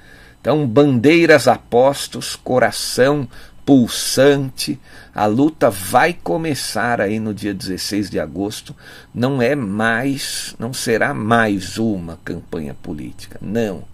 Então, 0.40 0.66
bandeiras 0.66 1.49
apostos, 1.49 2.37
coração 2.37 3.28
pulsante, 3.68 4.80
a 5.14 5.26
luta 5.26 5.68
vai 5.68 6.14
começar 6.14 7.02
aí 7.02 7.20
no 7.20 7.35
dia 7.35 7.52
16 7.52 8.08
de 8.08 8.18
agosto. 8.18 8.75
Não 9.12 9.42
é 9.42 9.54
mais, 9.54 10.54
não 10.58 10.73
será 10.73 11.12
mais 11.12 11.76
uma 11.76 12.18
campanha 12.25 12.73
política, 12.73 13.38
não. 13.42 13.85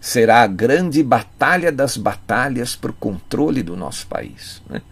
Será 0.00 0.42
a 0.42 0.46
grande 0.46 1.02
batalha 1.02 1.72
das 1.72 1.96
batalhas 1.96 2.76
para 2.76 2.90
o 2.90 2.94
controle 2.94 3.62
do 3.62 3.74
nosso 3.74 4.06
país. 4.06 4.60
Né? 4.68 4.82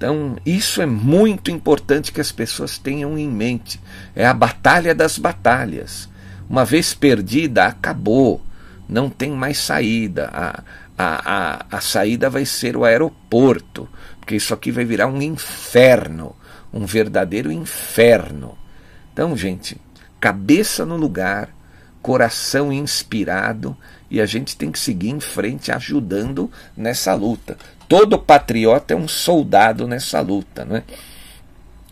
Então, 0.00 0.38
isso 0.46 0.80
é 0.80 0.86
muito 0.86 1.50
importante 1.50 2.10
que 2.10 2.22
as 2.22 2.32
pessoas 2.32 2.78
tenham 2.78 3.18
em 3.18 3.28
mente. 3.28 3.78
É 4.16 4.24
a 4.26 4.32
batalha 4.32 4.94
das 4.94 5.18
batalhas. 5.18 6.08
Uma 6.48 6.64
vez 6.64 6.94
perdida, 6.94 7.66
acabou 7.66 8.40
não 8.90 9.08
tem 9.08 9.30
mais 9.30 9.58
saída. 9.58 10.28
A, 10.32 10.62
a, 10.98 11.32
a, 11.32 11.66
a 11.76 11.80
saída 11.80 12.28
vai 12.28 12.44
ser 12.44 12.76
o 12.76 12.84
aeroporto, 12.84 13.88
porque 14.18 14.34
isso 14.34 14.52
aqui 14.52 14.72
vai 14.72 14.84
virar 14.84 15.06
um 15.06 15.22
inferno, 15.22 16.34
um 16.72 16.84
verdadeiro 16.84 17.52
inferno. 17.52 18.58
Então, 19.12 19.36
gente, 19.36 19.80
cabeça 20.18 20.84
no 20.84 20.96
lugar, 20.96 21.54
coração 22.02 22.72
inspirado 22.72 23.76
e 24.10 24.20
a 24.20 24.26
gente 24.26 24.56
tem 24.56 24.72
que 24.72 24.78
seguir 24.78 25.10
em 25.10 25.20
frente 25.20 25.70
ajudando 25.70 26.50
nessa 26.76 27.14
luta. 27.14 27.56
Todo 27.88 28.18
patriota 28.18 28.94
é 28.94 28.96
um 28.96 29.08
soldado 29.08 29.86
nessa 29.86 30.20
luta, 30.20 30.64
não 30.64 30.76
é? 30.76 30.82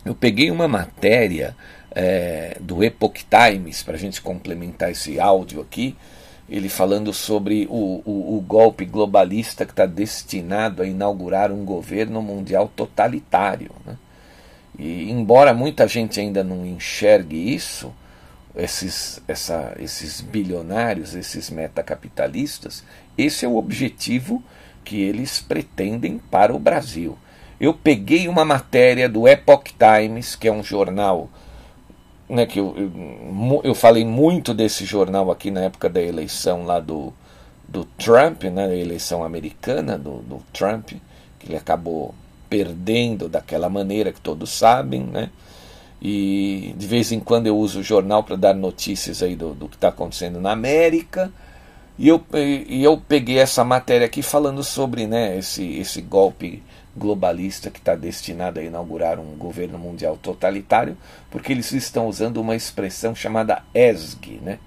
Eu 0.05 0.15
peguei 0.15 0.49
uma 0.49 0.67
matéria 0.67 1.55
é, 1.91 2.57
do 2.59 2.83
Epoch 2.83 3.25
Times 3.25 3.83
para 3.83 3.95
a 3.95 3.99
gente 3.99 4.21
complementar 4.21 4.91
esse 4.91 5.19
áudio 5.19 5.61
aqui 5.61 5.95
ele 6.49 6.67
falando 6.67 7.13
sobre 7.13 7.67
o, 7.69 8.01
o, 8.03 8.37
o 8.37 8.41
golpe 8.41 8.83
globalista 8.83 9.65
que 9.65 9.71
está 9.71 9.85
destinado 9.85 10.81
a 10.81 10.87
inaugurar 10.87 11.51
um 11.51 11.63
governo 11.63 12.21
mundial 12.21 12.71
totalitário. 12.75 13.71
Né? 13.85 13.95
E 14.77 15.11
embora 15.11 15.53
muita 15.53 15.87
gente 15.87 16.19
ainda 16.19 16.43
não 16.43 16.65
enxergue 16.65 17.53
isso, 17.53 17.93
esses, 18.61 19.21
essa, 19.27 19.75
esses 19.79 20.21
bilionários, 20.21 21.15
esses 21.15 21.49
metacapitalistas, 21.49 22.83
esse 23.17 23.45
é 23.45 23.47
o 23.47 23.57
objetivo 23.57 24.43
que 24.83 25.01
eles 25.01 25.39
pretendem 25.39 26.17
para 26.17 26.53
o 26.53 26.59
Brasil. 26.59 27.17
Eu 27.59 27.73
peguei 27.73 28.27
uma 28.27 28.45
matéria 28.45 29.09
do 29.09 29.27
Epoch 29.27 29.73
Times, 29.77 30.35
que 30.35 30.47
é 30.47 30.51
um 30.51 30.63
jornal 30.63 31.29
né, 32.29 32.45
que 32.45 32.59
eu, 32.59 32.75
eu, 32.77 33.61
eu, 33.63 33.75
falei 33.75 34.05
muito 34.05 34.53
desse 34.53 34.85
jornal 34.85 35.31
aqui 35.31 35.49
na 35.49 35.61
época 35.61 35.89
da 35.89 35.99
eleição 35.99 36.63
lá 36.63 36.79
do, 36.79 37.11
do 37.67 37.83
Trump, 37.83 38.43
né, 38.43 38.77
eleição 38.77 39.23
americana 39.23 39.97
do, 39.97 40.19
do 40.19 40.41
Trump, 40.53 40.91
que 41.39 41.47
ele 41.47 41.57
acabou 41.57 42.13
perdendo 42.47 43.27
daquela 43.27 43.67
maneira 43.67 44.11
que 44.11 44.21
todos 44.21 44.51
sabem, 44.51 45.01
né? 45.01 45.29
E 46.01 46.73
de 46.77 46.87
vez 46.87 47.11
em 47.11 47.19
quando 47.19 47.47
eu 47.47 47.57
uso 47.57 47.79
o 47.79 47.83
jornal 47.83 48.23
para 48.23 48.35
dar 48.35 48.53
notícias 48.53 49.21
aí 49.21 49.35
do, 49.35 49.53
do 49.53 49.67
que 49.67 49.75
está 49.75 49.89
acontecendo 49.89 50.39
na 50.39 50.51
América. 50.51 51.31
E 51.97 52.07
eu, 52.07 52.23
e 52.33 52.81
eu 52.81 52.97
peguei 52.97 53.39
essa 53.39 53.63
matéria 53.63 54.05
aqui 54.05 54.21
falando 54.21 54.63
sobre 54.63 55.05
né, 55.05 55.37
esse, 55.37 55.77
esse 55.77 56.01
golpe 56.01 56.63
globalista 56.95 57.69
que 57.69 57.79
está 57.79 57.95
destinado 57.95 58.59
a 58.59 58.63
inaugurar 58.63 59.19
um 59.19 59.35
governo 59.35 59.77
mundial 59.77 60.17
totalitário, 60.17 60.97
porque 61.29 61.51
eles 61.51 61.71
estão 61.71 62.07
usando 62.07 62.37
uma 62.37 62.55
expressão 62.55 63.13
chamada 63.13 63.63
ESG, 63.73 64.39
né? 64.41 64.59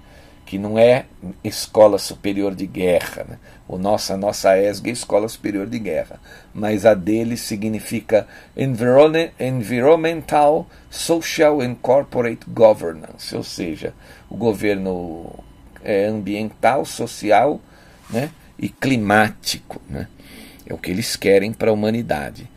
Que 0.44 0.58
não 0.58 0.78
é 0.78 1.06
Escola 1.42 1.98
Superior 1.98 2.54
de 2.54 2.66
Guerra. 2.66 3.24
Né? 3.28 3.38
O 3.66 3.78
nossa, 3.78 4.14
a 4.14 4.16
nossa 4.16 4.58
ESG 4.58 4.90
é 4.90 4.92
Escola 4.92 5.28
Superior 5.28 5.66
de 5.66 5.78
Guerra, 5.78 6.20
mas 6.52 6.84
a 6.84 6.94
deles 6.94 7.40
significa 7.40 8.26
Environmental, 8.56 10.68
Social 10.90 11.60
and 11.60 11.76
Corporate 11.76 12.44
Governance, 12.48 13.34
ou 13.34 13.42
seja, 13.42 13.94
o 14.28 14.36
governo 14.36 15.32
é, 15.82 16.06
ambiental, 16.06 16.84
social 16.84 17.60
né? 18.10 18.30
e 18.58 18.68
climático. 18.68 19.80
Né? 19.88 20.08
É 20.66 20.74
o 20.74 20.78
que 20.78 20.90
eles 20.90 21.16
querem 21.16 21.52
para 21.52 21.70
a 21.70 21.74
humanidade. 21.74 22.50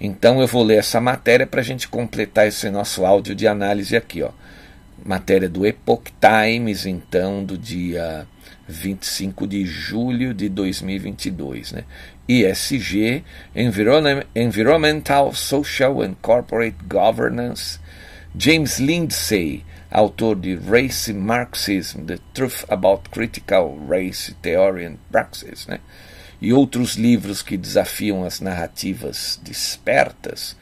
Então 0.00 0.40
eu 0.40 0.48
vou 0.48 0.64
ler 0.64 0.78
essa 0.78 1.00
matéria 1.00 1.46
para 1.46 1.60
a 1.60 1.64
gente 1.64 1.86
completar 1.86 2.48
esse 2.48 2.68
nosso 2.70 3.06
áudio 3.06 3.34
de 3.34 3.46
análise 3.46 3.96
aqui. 3.96 4.22
Ó. 4.22 4.30
Matéria 5.04 5.48
do 5.48 5.66
Epoch 5.66 6.12
Times, 6.20 6.86
então, 6.86 7.44
do 7.44 7.56
dia 7.58 8.26
25 8.68 9.46
de 9.46 9.64
julho 9.64 10.32
de 10.32 10.48
2022. 10.48 11.72
Né? 11.72 11.84
ESG, 12.28 13.24
Environmental, 14.34 15.34
Social 15.34 16.02
and 16.02 16.14
Corporate 16.20 16.76
Governance. 16.88 17.78
James 18.36 18.78
Lindsay, 18.78 19.64
autor 19.90 20.36
de 20.36 20.54
Race 20.54 21.12
Marxism, 21.12 22.06
The 22.06 22.18
Truth 22.32 22.64
About 22.68 23.10
Critical 23.10 23.78
Race 23.86 24.34
Theory 24.40 24.86
and 24.86 24.96
Praxis. 25.10 25.66
Né? 25.66 25.80
e 26.42 26.52
outros 26.52 26.96
livros 26.96 27.40
que 27.40 27.56
desafiam 27.56 28.24
as 28.24 28.40
narrativas 28.40 29.40
despertas, 29.44 30.56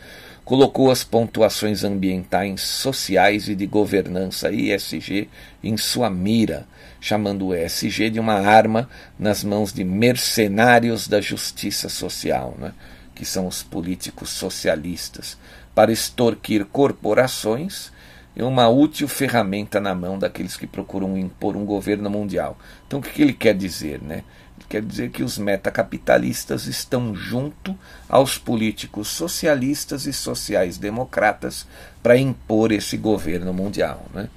colocou 0.45 0.91
as 0.91 1.05
pontuações 1.05 1.85
ambientais, 1.85 2.63
sociais 2.63 3.49
e 3.49 3.55
de 3.55 3.67
governança 3.67 4.51
ISG 4.51 5.29
em 5.63 5.77
sua 5.77 6.11
mira, 6.11 6.67
chamando 7.01 7.47
o 7.47 7.55
ESG 7.55 8.11
de 8.11 8.21
uma 8.21 8.35
arma 8.35 8.89
nas 9.19 9.45
mãos 9.45 9.73
de 9.73 9.85
mercenários 9.85 11.09
da 11.09 11.21
justiça 11.21 11.89
social, 11.89 12.55
né? 12.59 12.73
que 13.15 13.25
são 13.25 13.47
os 13.47 13.63
políticos 13.63 14.31
socialistas, 14.31 15.37
para 15.75 15.93
extorquir 15.93 16.65
corporações 16.65 17.93
e 18.35 18.43
uma 18.43 18.69
útil 18.69 19.09
ferramenta 19.09 19.81
na 19.81 19.95
mão 19.95 20.19
daqueles 20.19 20.57
que 20.57 20.67
procuram 20.67 21.19
impor 21.19 21.57
um 21.57 21.65
governo 21.65 22.09
mundial. 22.09 22.59
Então, 22.87 22.99
o 22.99 23.03
que 23.03 23.21
ele 23.21 23.33
quer 23.33 23.55
dizer? 23.55 24.01
Né? 24.01 24.25
Quer 24.71 24.83
dizer 24.83 25.11
que 25.11 25.25
os 25.25 25.37
metacapitalistas 25.37 26.67
estão 26.67 27.13
junto 27.13 27.77
aos 28.09 28.39
políticos 28.39 29.09
socialistas 29.09 30.07
e 30.07 30.13
sociais-democratas 30.13 31.67
para 32.01 32.17
impor 32.17 32.71
esse 32.71 32.97
governo 32.97 33.53
mundial. 33.53 34.07
Né? 34.15 34.29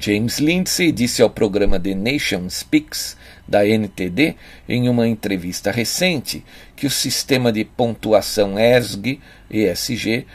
James 0.00 0.38
Lindsay 0.38 0.90
disse 0.90 1.20
ao 1.20 1.28
programa 1.28 1.78
The 1.78 1.94
Nation 1.94 2.48
Speaks 2.48 3.18
da 3.46 3.66
NTD 3.66 4.34
em 4.66 4.88
uma 4.88 5.06
entrevista 5.06 5.70
recente 5.70 6.42
que 6.74 6.86
o 6.86 6.90
sistema 6.90 7.52
de 7.52 7.66
pontuação 7.66 8.58
ESG, 8.58 9.20
ESG 9.50 10.26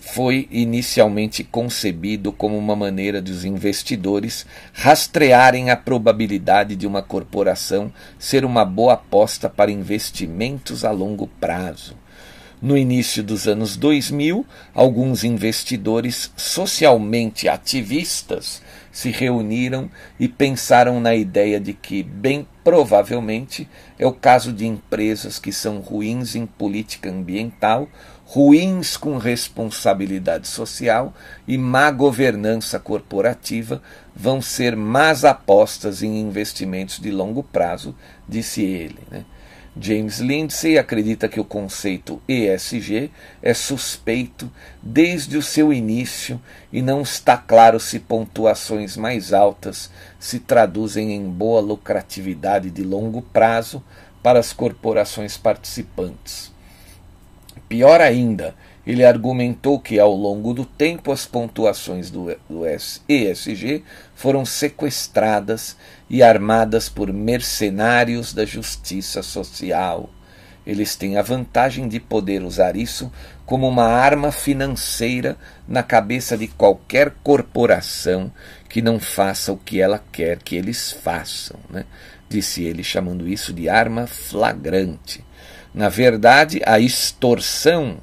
foi 0.00 0.48
inicialmente 0.50 1.44
concebido 1.44 2.32
como 2.32 2.56
uma 2.56 2.74
maneira 2.74 3.20
de 3.20 3.30
os 3.30 3.44
investidores 3.44 4.46
rastrearem 4.72 5.70
a 5.70 5.76
probabilidade 5.76 6.74
de 6.74 6.86
uma 6.86 7.02
corporação 7.02 7.92
ser 8.18 8.44
uma 8.44 8.64
boa 8.64 8.94
aposta 8.94 9.48
para 9.48 9.70
investimentos 9.70 10.84
a 10.84 10.90
longo 10.90 11.26
prazo. 11.26 11.94
No 12.62 12.76
início 12.76 13.22
dos 13.22 13.48
anos 13.48 13.74
2000, 13.76 14.44
alguns 14.74 15.24
investidores 15.24 16.30
socialmente 16.36 17.48
ativistas 17.48 18.60
se 18.92 19.10
reuniram 19.10 19.90
e 20.18 20.28
pensaram 20.28 21.00
na 21.00 21.14
ideia 21.14 21.58
de 21.58 21.72
que, 21.72 22.02
bem 22.02 22.46
provavelmente, 22.62 23.66
é 23.98 24.06
o 24.06 24.12
caso 24.12 24.52
de 24.52 24.66
empresas 24.66 25.38
que 25.38 25.52
são 25.52 25.78
ruins 25.78 26.34
em 26.34 26.44
política 26.44 27.10
ambiental 27.10 27.88
ruins 28.32 28.96
com 28.96 29.18
responsabilidade 29.18 30.46
social 30.46 31.12
e 31.48 31.58
má 31.58 31.90
governança 31.90 32.78
corporativa 32.78 33.82
vão 34.14 34.40
ser 34.40 34.76
más 34.76 35.24
apostas 35.24 36.00
em 36.00 36.20
investimentos 36.20 37.00
de 37.00 37.10
longo 37.10 37.42
prazo, 37.42 37.92
disse 38.28 38.62
ele. 38.62 39.00
Né? 39.10 39.24
James 39.80 40.20
Lindsay 40.20 40.78
acredita 40.78 41.28
que 41.28 41.40
o 41.40 41.44
conceito 41.44 42.22
ESG 42.28 43.10
é 43.42 43.52
suspeito 43.52 44.48
desde 44.80 45.36
o 45.36 45.42
seu 45.42 45.72
início 45.72 46.40
e 46.72 46.80
não 46.80 47.02
está 47.02 47.36
claro 47.36 47.80
se 47.80 47.98
pontuações 47.98 48.96
mais 48.96 49.32
altas 49.32 49.90
se 50.20 50.38
traduzem 50.38 51.12
em 51.14 51.28
boa 51.28 51.60
lucratividade 51.60 52.70
de 52.70 52.84
longo 52.84 53.22
prazo 53.22 53.82
para 54.22 54.38
as 54.38 54.52
corporações 54.52 55.36
participantes. 55.36 56.59
Pior 57.70 58.00
ainda, 58.00 58.52
ele 58.84 59.04
argumentou 59.04 59.78
que 59.78 59.96
ao 60.00 60.12
longo 60.12 60.52
do 60.52 60.64
tempo 60.64 61.12
as 61.12 61.24
pontuações 61.24 62.10
do, 62.10 62.36
do 62.48 62.62
ESG 63.08 63.84
foram 64.12 64.44
sequestradas 64.44 65.76
e 66.08 66.20
armadas 66.20 66.88
por 66.88 67.12
mercenários 67.12 68.32
da 68.32 68.44
justiça 68.44 69.22
social. 69.22 70.10
Eles 70.66 70.96
têm 70.96 71.16
a 71.16 71.22
vantagem 71.22 71.86
de 71.86 72.00
poder 72.00 72.42
usar 72.42 72.74
isso 72.74 73.08
como 73.46 73.68
uma 73.68 73.86
arma 73.86 74.32
financeira 74.32 75.36
na 75.68 75.84
cabeça 75.84 76.36
de 76.36 76.48
qualquer 76.48 77.12
corporação 77.22 78.32
que 78.68 78.82
não 78.82 78.98
faça 78.98 79.52
o 79.52 79.56
que 79.56 79.80
ela 79.80 80.02
quer 80.10 80.42
que 80.42 80.56
eles 80.56 80.90
façam, 80.90 81.60
né? 81.70 81.84
disse 82.28 82.64
ele, 82.64 82.82
chamando 82.82 83.28
isso 83.28 83.52
de 83.52 83.68
arma 83.68 84.08
flagrante. 84.08 85.24
Na 85.72 85.88
verdade, 85.88 86.60
a 86.66 86.80
extorsão, 86.80 87.98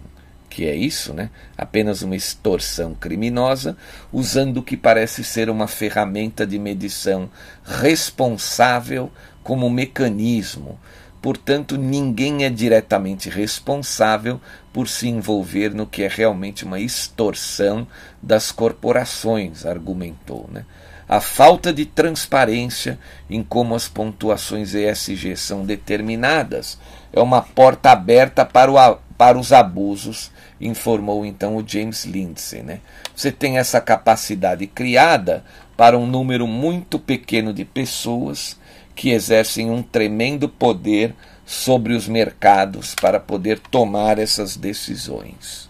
que 0.49 0.65
é 0.65 0.75
isso, 0.75 1.13
né? 1.13 1.30
apenas 1.58 2.01
uma 2.01 2.15
extorsão 2.15 2.95
criminosa, 2.95 3.75
usando 4.12 4.58
o 4.58 4.63
que 4.63 4.77
parece 4.77 5.23
ser 5.23 5.49
uma 5.49 5.67
ferramenta 5.67 6.47
de 6.47 6.58
medição 6.58 7.30
responsável 7.63 9.12
como 9.43 9.69
mecanismo. 9.69 10.80
Portanto, 11.21 11.77
ninguém 11.77 12.45
é 12.45 12.49
diretamente 12.49 13.30
responsável 13.30 14.39
por 14.71 14.88
se 14.88 15.08
envolver 15.08 15.73
no 15.73 15.88
que 15.88 16.03
é 16.03 16.08
realmente 16.08 16.63
uma 16.63 16.80
extorsão 16.80 17.88
das 18.21 18.51
corporações, 18.51 19.65
argumentou. 19.65 20.47
Né? 20.51 20.63
A 21.10 21.19
falta 21.19 21.73
de 21.73 21.86
transparência 21.86 22.99
em 23.30 23.41
como 23.41 23.73
as 23.73 23.88
pontuações 23.88 24.73
ESG 24.73 25.36
são 25.36 25.65
determinadas 25.65 26.77
é 27.17 27.21
uma 27.21 27.41
porta 27.41 27.91
aberta 27.91 28.45
para, 28.45 28.71
o, 28.71 28.97
para 29.17 29.38
os 29.38 29.51
abusos, 29.51 30.32
informou 30.60 31.25
então 31.25 31.56
o 31.56 31.67
James 31.67 32.06
Lindsay. 32.06 32.62
Né? 32.63 32.80
Você 33.15 33.32
tem 33.32 33.58
essa 33.58 33.82
capacidade 33.82 34.65
criada 34.67 35.43
para 35.75 35.97
um 35.97 36.08
número 36.08 36.47
muito 36.47 36.97
pequeno 36.97 37.53
de 37.53 37.63
pessoas 37.63 38.58
que 38.95 39.12
exercem 39.12 39.69
um 39.69 39.84
tremendo 39.84 40.49
poder 40.49 41.13
sobre 41.45 41.93
os 41.93 42.08
mercados 42.08 42.95
para 42.95 43.19
poder 43.19 43.60
tomar 43.60 44.17
essas 44.17 44.58
decisões. 44.58 45.69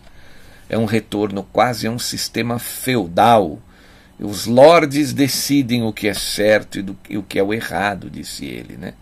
É 0.70 0.78
um 0.78 0.86
retorno 0.86 1.44
quase 1.52 1.88
a 1.88 1.92
um 1.92 2.00
sistema 2.00 2.58
feudal. 2.58 3.60
Os 4.20 4.46
lordes 4.46 5.14
decidem 5.14 5.84
o 5.84 5.94
que 5.94 6.08
é 6.08 6.14
certo 6.14 6.80
e, 6.80 6.82
do, 6.82 6.98
e 7.10 7.18
o 7.18 7.24
que 7.24 7.38
é 7.38 7.44
o 7.44 7.54
errado, 7.54 8.10
disse 8.10 8.46
ele. 8.46 8.76
Né? 8.78 8.94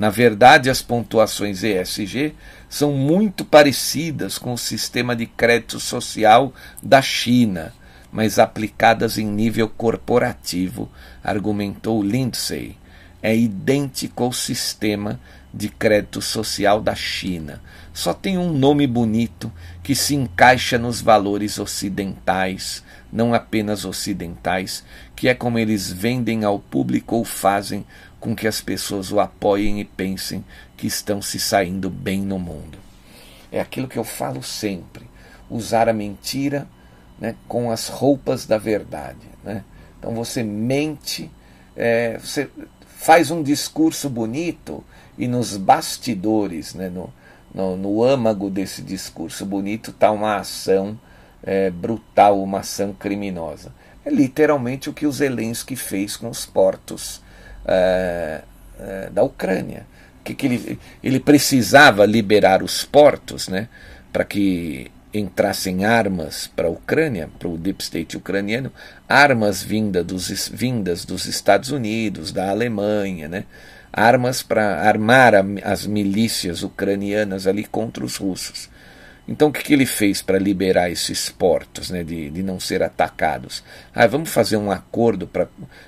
Na 0.00 0.08
verdade, 0.08 0.70
as 0.70 0.80
pontuações 0.80 1.62
ESG 1.62 2.32
são 2.70 2.94
muito 2.94 3.44
parecidas 3.44 4.38
com 4.38 4.54
o 4.54 4.56
sistema 4.56 5.14
de 5.14 5.26
crédito 5.26 5.78
social 5.78 6.54
da 6.82 7.02
China, 7.02 7.74
mas 8.10 8.38
aplicadas 8.38 9.18
em 9.18 9.26
nível 9.26 9.68
corporativo, 9.68 10.88
argumentou 11.22 12.02
Lindsay. 12.02 12.78
É 13.22 13.36
idêntico 13.36 14.24
ao 14.24 14.32
sistema 14.32 15.20
de 15.52 15.68
crédito 15.68 16.22
social 16.22 16.80
da 16.80 16.94
China. 16.94 17.60
Só 17.92 18.14
tem 18.14 18.38
um 18.38 18.54
nome 18.54 18.86
bonito 18.86 19.52
que 19.82 19.94
se 19.94 20.14
encaixa 20.14 20.78
nos 20.78 21.02
valores 21.02 21.58
ocidentais, 21.58 22.82
não 23.12 23.34
apenas 23.34 23.84
ocidentais, 23.84 24.82
que 25.14 25.28
é 25.28 25.34
como 25.34 25.58
eles 25.58 25.92
vendem 25.92 26.42
ao 26.42 26.58
público 26.58 27.16
ou 27.16 27.24
fazem 27.24 27.84
com 28.20 28.36
que 28.36 28.46
as 28.46 28.60
pessoas 28.60 29.10
o 29.10 29.18
apoiem 29.18 29.80
e 29.80 29.84
pensem 29.84 30.44
que 30.76 30.86
estão 30.86 31.22
se 31.22 31.40
saindo 31.40 31.88
bem 31.88 32.20
no 32.20 32.38
mundo. 32.38 32.78
É 33.50 33.60
aquilo 33.60 33.88
que 33.88 33.98
eu 33.98 34.04
falo 34.04 34.42
sempre: 34.42 35.04
usar 35.48 35.88
a 35.88 35.92
mentira 35.92 36.68
né, 37.18 37.34
com 37.48 37.70
as 37.70 37.88
roupas 37.88 38.46
da 38.46 38.58
verdade. 38.58 39.26
Né? 39.42 39.64
Então 39.98 40.14
você 40.14 40.42
mente, 40.42 41.30
é, 41.76 42.18
você 42.18 42.48
faz 42.86 43.30
um 43.30 43.42
discurso 43.42 44.08
bonito 44.08 44.84
e 45.18 45.26
nos 45.26 45.56
bastidores, 45.56 46.74
né, 46.74 46.88
no, 46.88 47.12
no, 47.54 47.76
no 47.76 48.02
âmago 48.02 48.48
desse 48.48 48.82
discurso 48.82 49.44
bonito, 49.44 49.90
está 49.90 50.10
uma 50.10 50.36
ação 50.36 50.98
é, 51.42 51.70
brutal, 51.70 52.42
uma 52.42 52.60
ação 52.60 52.92
criminosa. 52.92 53.72
É 54.04 54.10
literalmente 54.10 54.88
o 54.88 54.94
que 54.94 55.06
o 55.06 55.12
Zelensky 55.12 55.76
fez 55.76 56.16
com 56.16 56.28
os 56.28 56.46
portos 56.46 57.20
é, 57.66 58.42
é, 58.78 59.10
da 59.10 59.22
Ucrânia. 59.22 59.86
Que, 60.22 60.34
que 60.34 60.46
ele, 60.46 60.78
ele 61.02 61.18
precisava 61.18 62.04
liberar 62.04 62.62
os 62.62 62.84
portos 62.84 63.48
né, 63.48 63.68
para 64.12 64.24
que 64.24 64.90
entrassem 65.12 65.84
armas 65.84 66.46
para 66.46 66.68
a 66.68 66.70
Ucrânia, 66.70 67.28
para 67.38 67.48
o 67.48 67.58
deep 67.58 67.82
state 67.82 68.16
ucraniano, 68.16 68.70
armas 69.08 69.62
vinda 69.62 70.04
dos, 70.04 70.48
vindas 70.48 71.04
dos 71.04 71.26
Estados 71.26 71.70
Unidos, 71.70 72.32
da 72.32 72.50
Alemanha, 72.50 73.28
né? 73.28 73.44
armas 73.92 74.42
para 74.42 74.82
armar 74.82 75.34
a, 75.34 75.44
as 75.64 75.86
milícias 75.86 76.62
ucranianas 76.62 77.46
ali 77.46 77.64
contra 77.64 78.04
os 78.04 78.16
russos. 78.16 78.68
Então 79.30 79.46
o 79.46 79.52
que, 79.52 79.62
que 79.62 79.72
ele 79.72 79.86
fez 79.86 80.20
para 80.20 80.40
liberar 80.40 80.90
esses 80.90 81.30
portos, 81.30 81.88
né, 81.88 82.02
de, 82.02 82.28
de 82.30 82.42
não 82.42 82.58
ser 82.58 82.82
atacados? 82.82 83.62
Ah, 83.94 84.04
vamos 84.08 84.28
fazer 84.28 84.56
um 84.56 84.72
acordo 84.72 85.24
para 85.24 85.46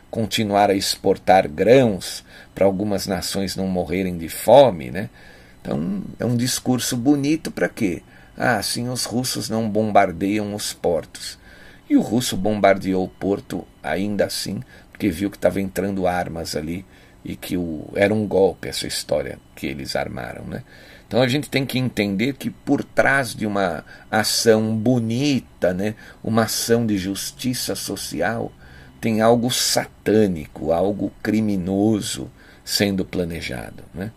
continuar 0.09 0.71
a 0.71 0.75
exportar 0.75 1.49
grãos 1.49 2.25
para 2.55 2.65
algumas 2.65 3.09
nações 3.09 3.57
não 3.57 3.67
morrerem 3.67 4.17
de 4.17 4.29
fome, 4.29 4.93
né? 4.93 5.11
Então 5.61 6.05
é 6.21 6.25
um 6.25 6.37
discurso 6.37 6.97
bonito 6.97 7.51
para 7.51 7.69
quê? 7.69 8.05
Ah, 8.37 8.59
assim 8.59 8.89
os 8.89 9.07
russos 9.07 9.51
não 9.51 9.69
bombardeiam 9.69 10.55
os 10.55 10.73
portos. 10.73 11.37
E 11.91 11.97
o 11.97 12.01
russo 12.01 12.37
bombardeou 12.37 13.05
o 13.05 13.09
porto 13.09 13.67
ainda 13.83 14.25
assim, 14.25 14.63
porque 14.93 15.11
viu 15.11 15.29
que 15.29 15.37
estava 15.37 15.61
entrando 15.61 16.07
armas 16.07 16.55
ali 16.55 16.87
e 17.25 17.35
que 17.35 17.57
o, 17.57 17.89
era 17.97 18.15
um 18.15 18.25
golpe 18.25 18.69
essa 18.69 18.87
história 18.87 19.41
que 19.57 19.67
eles 19.67 19.97
armaram. 19.97 20.45
Né? 20.45 20.63
Então 21.13 21.21
a 21.21 21.29
gente 21.29 21.51
tem 21.51 21.67
que 21.67 21.79
entender 21.79 22.33
que 22.33 22.49
por 22.49 22.83
trás 22.83 23.35
de 23.35 23.47
uma 23.47 23.85
ação 24.11 24.75
bonita, 24.75 25.75
né, 25.75 25.95
uma 26.25 26.45
ação 26.45 26.87
de 26.87 26.97
justiça 26.97 27.75
social, 27.75 28.51
tem 28.99 29.21
algo 29.21 29.51
satânico, 29.51 30.73
algo 30.73 31.13
criminoso 31.23 32.31
sendo 32.65 33.05
planejado. 33.05 33.85
Né? 33.93 34.11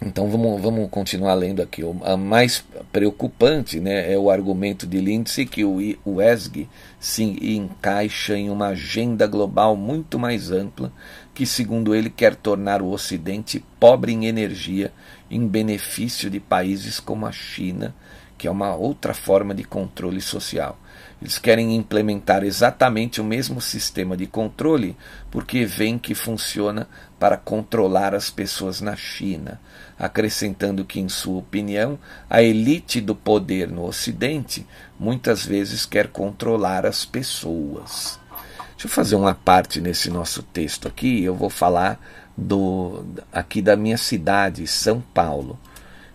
Então 0.00 0.30
vamos, 0.30 0.62
vamos 0.62 0.88
continuar 0.90 1.34
lendo 1.34 1.60
aqui. 1.60 1.82
O 1.82 1.96
a 2.04 2.16
mais 2.16 2.64
preocupante 2.92 3.80
né, 3.80 4.10
é 4.10 4.16
o 4.16 4.30
argumento 4.30 4.86
de 4.86 4.98
Lindsay 4.98 5.44
que 5.44 5.64
o, 5.64 5.76
o 6.04 6.22
ESG 6.22 6.68
se 7.00 7.24
encaixa 7.54 8.34
em 8.34 8.48
uma 8.48 8.68
agenda 8.68 9.26
global 9.26 9.76
muito 9.76 10.18
mais 10.18 10.52
ampla, 10.52 10.92
que, 11.34 11.44
segundo 11.44 11.94
ele, 11.94 12.08
quer 12.08 12.34
tornar 12.34 12.80
o 12.80 12.90
Ocidente 12.90 13.62
pobre 13.78 14.12
em 14.12 14.26
energia 14.26 14.92
em 15.30 15.46
benefício 15.46 16.30
de 16.30 16.40
países 16.40 17.00
como 17.00 17.26
a 17.26 17.32
China, 17.32 17.94
que 18.36 18.46
é 18.46 18.50
uma 18.50 18.74
outra 18.74 19.12
forma 19.12 19.54
de 19.54 19.64
controle 19.64 20.20
social. 20.20 20.78
Eles 21.20 21.38
querem 21.38 21.74
implementar 21.74 22.44
exatamente 22.44 23.20
o 23.20 23.24
mesmo 23.24 23.60
sistema 23.60 24.16
de 24.16 24.26
controle 24.26 24.96
porque 25.30 25.64
veem 25.64 25.98
que 25.98 26.14
funciona 26.14 26.88
para 27.18 27.36
controlar 27.36 28.14
as 28.14 28.30
pessoas 28.30 28.80
na 28.80 28.94
China, 28.94 29.60
acrescentando 29.98 30.84
que, 30.84 31.00
em 31.00 31.08
sua 31.08 31.38
opinião, 31.38 31.98
a 32.30 32.40
elite 32.40 33.00
do 33.00 33.16
poder 33.16 33.68
no 33.68 33.84
Ocidente 33.84 34.64
muitas 34.98 35.44
vezes 35.44 35.84
quer 35.84 36.06
controlar 36.06 36.86
as 36.86 37.04
pessoas. 37.04 38.20
Deixa 38.70 38.86
eu 38.86 38.90
fazer 38.90 39.16
uma 39.16 39.34
parte 39.34 39.80
nesse 39.80 40.08
nosso 40.08 40.40
texto 40.40 40.86
aqui, 40.86 41.24
eu 41.24 41.34
vou 41.34 41.50
falar 41.50 42.00
do 42.38 43.04
aqui 43.32 43.60
da 43.60 43.74
minha 43.74 43.98
cidade, 43.98 44.64
São 44.68 45.00
Paulo. 45.00 45.58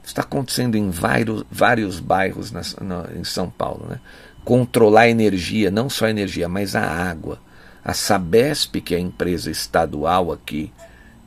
Está 0.02 0.22
acontecendo 0.22 0.76
em 0.76 0.90
vários, 0.90 1.44
vários 1.52 2.00
bairros 2.00 2.52
na, 2.52 2.62
na, 2.82 3.10
em 3.14 3.24
São 3.26 3.50
Paulo. 3.50 3.86
Né? 3.90 4.00
Controlar 4.46 5.02
a 5.02 5.10
energia, 5.10 5.70
não 5.70 5.90
só 5.90 6.06
a 6.06 6.10
energia, 6.10 6.48
mas 6.48 6.76
a 6.76 6.82
água. 6.82 7.40
A 7.84 7.94
Sabesp, 7.94 8.80
que 8.82 8.96
é 8.96 8.98
a 8.98 9.02
empresa 9.02 9.52
estadual 9.52 10.32
aqui 10.32 10.72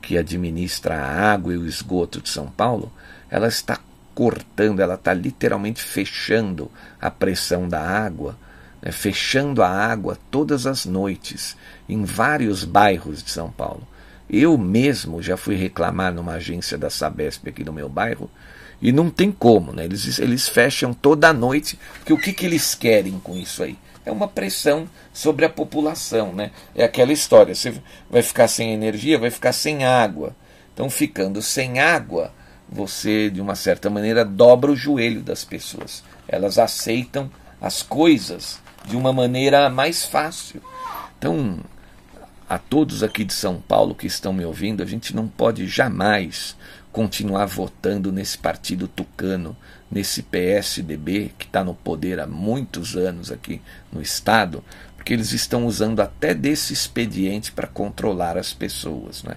que 0.01 0.17
administra 0.17 0.95
a 0.95 1.31
água 1.31 1.53
e 1.53 1.57
o 1.57 1.67
esgoto 1.67 2.21
de 2.21 2.29
São 2.29 2.47
Paulo, 2.47 2.91
ela 3.29 3.47
está 3.47 3.79
cortando, 4.15 4.79
ela 4.79 4.95
está 4.95 5.13
literalmente 5.13 5.83
fechando 5.83 6.71
a 6.99 7.11
pressão 7.11 7.67
da 7.67 7.81
água, 7.81 8.35
né? 8.81 8.91
fechando 8.91 9.61
a 9.61 9.69
água 9.69 10.17
todas 10.31 10.65
as 10.65 10.85
noites 10.85 11.55
em 11.87 12.03
vários 12.03 12.63
bairros 12.63 13.21
de 13.21 13.29
São 13.29 13.51
Paulo. 13.51 13.87
Eu 14.29 14.57
mesmo 14.57 15.21
já 15.21 15.37
fui 15.37 15.55
reclamar 15.55 16.13
numa 16.13 16.33
agência 16.33 16.77
da 16.77 16.89
Sabesp 16.89 17.47
aqui 17.47 17.63
no 17.63 17.71
meu 17.71 17.87
bairro 17.87 18.29
e 18.81 18.91
não 18.91 19.09
tem 19.09 19.31
como, 19.31 19.71
né? 19.71 19.85
Eles, 19.85 20.19
eles 20.19 20.47
fecham 20.47 20.93
toda 20.93 21.33
noite, 21.33 21.79
porque 21.99 22.13
o 22.13 22.19
que, 22.19 22.33
que 22.33 22.45
eles 22.45 22.75
querem 22.75 23.19
com 23.19 23.35
isso 23.35 23.63
aí? 23.63 23.77
É 24.05 24.11
uma 24.11 24.27
pressão 24.27 24.87
sobre 25.11 25.45
a 25.45 25.49
população, 25.49 26.33
né? 26.33 26.51
É 26.75 26.83
aquela 26.83 27.11
história, 27.11 27.55
você 27.55 27.81
vai 28.09 28.21
ficar 28.21 28.47
sem 28.47 28.73
energia, 28.73 29.17
vai 29.17 29.31
ficar 29.31 29.51
sem 29.51 29.83
água. 29.83 30.35
Então, 30.73 30.89
ficando 30.89 31.41
sem 31.41 31.79
água, 31.79 32.31
você, 32.69 33.29
de 33.29 33.41
uma 33.41 33.55
certa 33.55 33.89
maneira, 33.89 34.23
dobra 34.23 34.71
o 34.71 34.75
joelho 34.75 35.21
das 35.21 35.43
pessoas. 35.43 36.03
Elas 36.27 36.59
aceitam 36.59 37.31
as 37.59 37.81
coisas 37.81 38.59
de 38.85 38.95
uma 38.95 39.11
maneira 39.11 39.69
mais 39.69 40.05
fácil. 40.05 40.61
Então, 41.17 41.59
a 42.49 42.57
todos 42.57 43.03
aqui 43.03 43.23
de 43.23 43.33
São 43.33 43.59
Paulo 43.59 43.93
que 43.93 44.07
estão 44.07 44.31
me 44.31 44.45
ouvindo, 44.45 44.81
a 44.81 44.85
gente 44.85 45.15
não 45.15 45.27
pode 45.27 45.67
jamais 45.67 46.55
continuar 46.91 47.45
votando 47.45 48.11
nesse 48.11 48.37
partido 48.37 48.87
tucano, 48.87 49.55
nesse 49.91 50.23
PSDB 50.23 51.31
que 51.37 51.45
está 51.45 51.63
no 51.63 51.75
poder 51.75 52.19
há 52.19 52.25
muitos 52.25 52.95
anos 52.95 53.31
aqui 53.31 53.61
no 53.91 54.01
Estado, 54.01 54.63
porque 54.95 55.13
eles 55.13 55.31
estão 55.31 55.65
usando 55.65 55.99
até 55.99 56.33
desse 56.33 56.73
expediente 56.73 57.51
para 57.51 57.67
controlar 57.67 58.37
as 58.37 58.53
pessoas. 58.53 59.23
Né? 59.23 59.35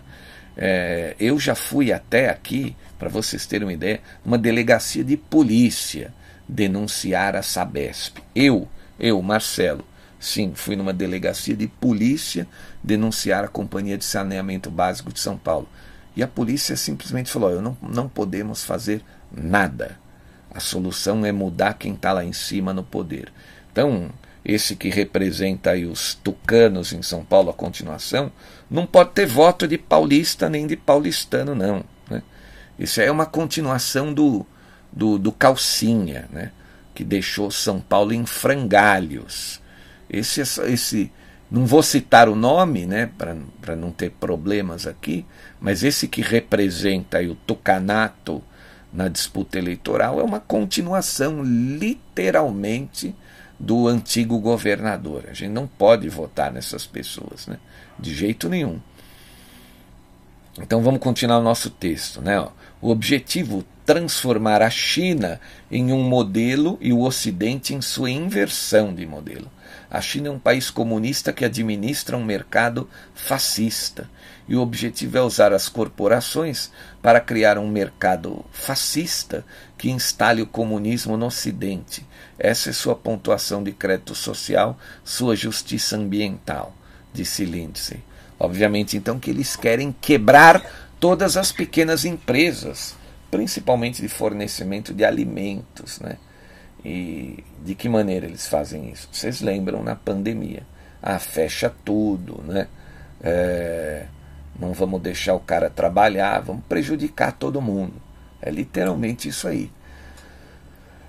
É, 0.56 1.16
eu 1.18 1.38
já 1.38 1.54
fui 1.54 1.92
até 1.92 2.30
aqui, 2.30 2.76
para 2.98 3.08
vocês 3.08 3.46
terem 3.46 3.66
uma 3.66 3.72
ideia, 3.72 4.00
uma 4.24 4.38
delegacia 4.38 5.04
de 5.04 5.16
polícia 5.16 6.14
denunciar 6.48 7.36
a 7.36 7.42
Sabesp. 7.42 8.18
Eu, 8.34 8.68
eu, 8.98 9.20
Marcelo, 9.22 9.84
sim, 10.18 10.52
fui 10.54 10.76
numa 10.76 10.92
delegacia 10.92 11.54
de 11.54 11.66
polícia 11.66 12.46
denunciar 12.82 13.44
a 13.44 13.48
Companhia 13.48 13.98
de 13.98 14.04
Saneamento 14.04 14.70
Básico 14.70 15.12
de 15.12 15.20
São 15.20 15.36
Paulo. 15.36 15.68
E 16.16 16.22
a 16.22 16.28
polícia 16.28 16.76
simplesmente 16.76 17.30
falou: 17.30 17.60
não, 17.60 17.76
não 17.82 18.08
podemos 18.08 18.64
fazer 18.64 19.02
nada. 19.30 19.98
A 20.52 20.58
solução 20.58 21.24
é 21.24 21.30
mudar 21.30 21.74
quem 21.74 21.94
está 21.94 22.12
lá 22.12 22.24
em 22.24 22.32
cima 22.32 22.74
no 22.74 22.82
poder. 22.82 23.32
Então, 23.70 24.10
esse 24.44 24.74
que 24.74 24.88
representa 24.88 25.74
os 25.74 26.14
tucanos 26.14 26.92
em 26.92 27.02
São 27.02 27.24
Paulo, 27.24 27.50
a 27.50 27.54
continuação, 27.54 28.32
não 28.70 28.86
pode 28.86 29.10
ter 29.10 29.26
voto 29.26 29.68
de 29.68 29.78
paulista 29.78 30.48
nem 30.48 30.66
de 30.66 30.76
paulistano, 30.76 31.54
não. 31.54 31.84
Né? 32.08 32.22
Isso 32.78 33.00
é 33.00 33.10
uma 33.10 33.26
continuação 33.26 34.12
do, 34.12 34.44
do, 34.90 35.18
do 35.18 35.30
Calcinha, 35.30 36.28
né? 36.32 36.50
que 36.94 37.04
deixou 37.04 37.50
São 37.50 37.80
Paulo 37.80 38.12
em 38.12 38.26
frangalhos. 38.26 39.60
Esse, 40.08 40.40
esse, 40.40 41.12
não 41.50 41.66
vou 41.66 41.82
citar 41.82 42.28
o 42.28 42.36
nome, 42.36 42.86
né, 42.86 43.10
para 43.16 43.74
não 43.74 43.90
ter 43.90 44.10
problemas 44.10 44.86
aqui, 44.86 45.26
mas 45.60 45.82
esse 45.82 46.06
que 46.06 46.22
representa 46.22 47.20
o 47.22 47.34
tucanato 47.34 48.42
na 48.92 49.08
disputa 49.08 49.58
eleitoral 49.58 50.20
é 50.20 50.22
uma 50.22 50.40
continuação, 50.40 51.42
literalmente, 51.42 53.14
do 53.58 53.88
antigo 53.88 54.38
governador. 54.38 55.24
A 55.28 55.34
gente 55.34 55.50
não 55.50 55.66
pode 55.66 56.08
votar 56.08 56.52
nessas 56.52 56.86
pessoas, 56.86 57.46
né, 57.46 57.58
de 57.98 58.14
jeito 58.14 58.48
nenhum. 58.48 58.80
Então 60.58 60.82
vamos 60.82 61.00
continuar 61.00 61.38
o 61.38 61.42
nosso 61.42 61.70
texto. 61.70 62.20
Né? 62.20 62.38
O 62.80 62.90
objetivo 62.90 63.64
transformar 63.84 64.62
a 64.62 64.70
China 64.70 65.40
em 65.70 65.92
um 65.92 66.02
modelo 66.02 66.78
e 66.80 66.92
o 66.92 67.00
Ocidente 67.00 67.74
em 67.74 67.80
sua 67.80 68.10
inversão 68.10 68.94
de 68.94 69.06
modelo. 69.06 69.50
A 69.90 70.00
China 70.00 70.28
é 70.28 70.30
um 70.30 70.38
país 70.38 70.70
comunista 70.70 71.32
que 71.32 71.44
administra 71.44 72.16
um 72.16 72.24
mercado 72.24 72.88
fascista. 73.12 74.08
E 74.48 74.54
o 74.54 74.60
objetivo 74.60 75.18
é 75.18 75.20
usar 75.20 75.52
as 75.52 75.68
corporações 75.68 76.70
para 77.02 77.20
criar 77.20 77.58
um 77.58 77.68
mercado 77.68 78.44
fascista 78.52 79.44
que 79.76 79.90
instale 79.90 80.42
o 80.42 80.46
comunismo 80.46 81.16
no 81.16 81.26
Ocidente. 81.26 82.06
Essa 82.38 82.70
é 82.70 82.72
sua 82.72 82.94
pontuação 82.94 83.64
de 83.64 83.72
crédito 83.72 84.14
social, 84.14 84.78
sua 85.04 85.34
justiça 85.34 85.96
ambiental, 85.96 86.72
disse 87.12 87.44
Lindsay. 87.44 88.00
Obviamente, 88.38 88.96
então, 88.96 89.18
que 89.18 89.30
eles 89.30 89.56
querem 89.56 89.94
quebrar 90.00 90.64
todas 91.00 91.36
as 91.36 91.50
pequenas 91.50 92.04
empresas, 92.04 92.94
principalmente 93.30 94.00
de 94.00 94.08
fornecimento 94.08 94.94
de 94.94 95.04
alimentos, 95.04 95.98
né? 95.98 96.16
E 96.84 97.44
de 97.62 97.74
que 97.74 97.88
maneira 97.88 98.26
eles 98.26 98.46
fazem 98.46 98.90
isso? 98.90 99.08
Vocês 99.12 99.40
lembram 99.40 99.82
na 99.82 99.94
pandemia? 99.94 100.62
Ah, 101.02 101.18
fecha 101.18 101.72
tudo, 101.84 102.42
né? 102.46 102.68
É, 103.22 104.06
não 104.58 104.72
vamos 104.72 105.00
deixar 105.00 105.34
o 105.34 105.40
cara 105.40 105.68
trabalhar, 105.68 106.40
vamos 106.40 106.64
prejudicar 106.68 107.32
todo 107.32 107.60
mundo. 107.60 107.94
É 108.40 108.50
literalmente 108.50 109.28
isso 109.28 109.46
aí. 109.46 109.70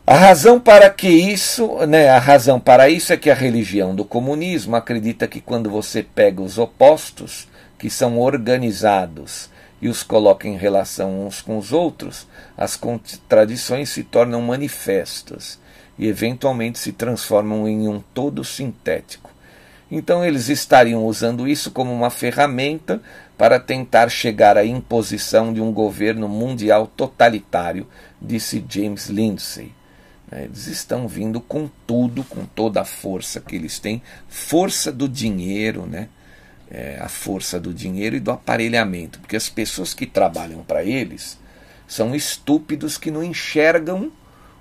A 0.06 0.16
razão 0.16 0.60
para 0.60 0.90
que 0.90 1.08
isso, 1.08 1.86
né, 1.86 2.10
a 2.10 2.20
razão 2.20 2.60
para 2.60 2.90
isso 2.90 3.14
é 3.14 3.18
que 3.18 3.30
a 3.30 3.36
religião 3.36 3.96
do 3.96 4.04
comunismo 4.04 4.76
acredita 4.76 5.28
que 5.28 5.40
quando 5.40 5.70
você 5.70 6.04
pega 6.04 6.42
os 6.42 6.58
opostos, 6.58 7.48
que 7.78 7.90
são 7.90 8.20
organizados, 8.20 9.50
e 9.82 9.90
os 9.90 10.04
coloca 10.04 10.48
em 10.48 10.56
relação 10.56 11.26
uns 11.26 11.42
com 11.42 11.58
os 11.58 11.74
outros, 11.74 12.28
as 12.56 12.76
contradições 12.76 13.90
se 13.90 14.04
tornam 14.04 14.42
manifestas 14.42 15.60
e 15.98 16.08
eventualmente 16.08 16.78
se 16.78 16.92
transformam 16.92 17.68
em 17.68 17.88
um 17.88 18.00
todo 18.14 18.44
sintético. 18.44 19.32
Então 19.90 20.24
eles 20.24 20.48
estariam 20.48 21.06
usando 21.06 21.48
isso 21.48 21.72
como 21.72 21.92
uma 21.92 22.10
ferramenta 22.10 23.02
para 23.38 23.60
tentar 23.60 24.08
chegar 24.10 24.56
à 24.56 24.64
imposição 24.64 25.52
de 25.52 25.60
um 25.60 25.74
governo 25.74 26.30
mundial 26.30 26.88
totalitário, 26.88 27.88
disse 28.22 28.64
James 28.70 29.08
Lindsay. 29.08 29.74
Né, 30.32 30.46
eles 30.46 30.68
estão 30.68 31.08
vindo 31.08 31.42
com 31.42 31.70
tudo, 31.86 32.24
com 32.24 32.46
toda 32.46 32.82
a 32.82 32.86
força 32.86 33.42
que 33.42 33.56
eles 33.56 33.80
têm, 33.80 34.02
força 34.30 34.92
do 34.92 35.10
dinheiro, 35.10 35.86
né? 35.86 36.08
É, 36.74 36.98
a 37.02 37.10
força 37.10 37.60
do 37.60 37.74
dinheiro 37.74 38.16
e 38.16 38.20
do 38.22 38.32
aparelhamento, 38.32 39.20
porque 39.20 39.36
as 39.36 39.50
pessoas 39.50 39.94
que 39.94 40.06
trabalham 40.06 40.64
para 40.64 40.86
eles 40.86 41.38
são 41.86 42.16
estúpidos 42.16 42.98
que 42.98 43.12
não 43.12 43.22
enxergam 43.22 44.10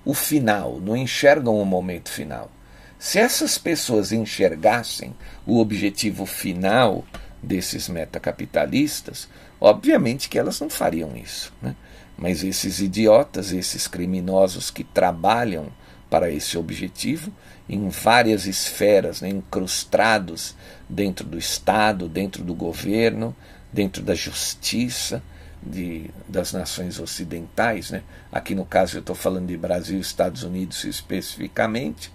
o 0.03 0.13
final, 0.13 0.77
não 0.81 0.97
enxergam 0.97 1.55
o 1.55 1.65
momento 1.65 2.09
final. 2.09 2.51
Se 2.99 3.17
essas 3.17 3.57
pessoas 3.57 4.11
enxergassem 4.11 5.15
o 5.45 5.59
objetivo 5.59 6.25
final 6.25 7.05
desses 7.41 7.87
metacapitalistas, 7.87 9.27
obviamente 9.59 10.29
que 10.29 10.37
elas 10.37 10.59
não 10.59 10.69
fariam 10.69 11.15
isso. 11.15 11.53
Né? 11.61 11.75
Mas 12.17 12.43
esses 12.43 12.79
idiotas, 12.79 13.51
esses 13.51 13.87
criminosos 13.87 14.69
que 14.69 14.83
trabalham 14.83 15.71
para 16.09 16.29
esse 16.29 16.57
objetivo, 16.57 17.31
em 17.71 17.87
várias 17.87 18.45
esferas, 18.45 19.21
né, 19.21 19.29
incrustados 19.29 20.53
dentro 20.89 21.25
do 21.25 21.37
Estado, 21.37 22.09
dentro 22.09 22.43
do 22.43 22.53
governo, 22.53 23.33
dentro 23.71 24.03
da 24.03 24.13
justiça, 24.13 25.23
de, 25.63 26.11
das 26.27 26.51
nações 26.51 26.99
ocidentais, 26.99 27.91
né? 27.91 28.03
aqui 28.29 28.53
no 28.53 28.65
caso 28.65 28.97
eu 28.97 28.99
estou 28.99 29.15
falando 29.15 29.47
de 29.47 29.55
Brasil 29.55 29.97
e 29.97 30.01
Estados 30.01 30.43
Unidos 30.43 30.83
especificamente, 30.83 32.11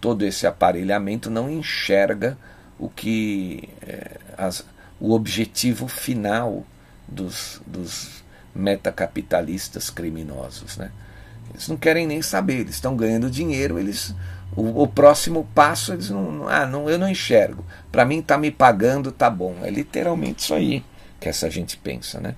todo 0.00 0.24
esse 0.24 0.46
aparelhamento 0.46 1.28
não 1.28 1.50
enxerga 1.50 2.38
o 2.78 2.88
que 2.88 3.68
é, 3.82 4.18
as, 4.38 4.64
o 5.00 5.12
objetivo 5.12 5.88
final 5.88 6.64
dos, 7.08 7.60
dos 7.66 8.22
metacapitalistas 8.54 9.90
criminosos. 9.90 10.76
Né? 10.76 10.92
Eles 11.52 11.66
não 11.66 11.76
querem 11.76 12.06
nem 12.06 12.22
saber, 12.22 12.60
eles 12.60 12.76
estão 12.76 12.94
ganhando 12.96 13.30
dinheiro, 13.30 13.78
eles 13.78 14.14
o, 14.56 14.82
o, 14.82 14.88
próximo 14.88 15.48
passo 15.54 15.92
eles 15.92 16.10
não, 16.10 16.48
ah, 16.48 16.66
não 16.66 16.88
eu 16.88 16.98
não 16.98 17.08
enxergo. 17.08 17.64
Para 17.90 18.04
mim 18.04 18.20
tá 18.20 18.36
me 18.36 18.50
pagando, 18.50 19.12
tá 19.12 19.30
bom. 19.30 19.56
É 19.62 19.70
literalmente 19.70 20.42
isso 20.42 20.54
aí 20.54 20.84
que 21.20 21.28
essa 21.28 21.50
gente 21.50 21.76
pensa, 21.76 22.18
né? 22.18 22.34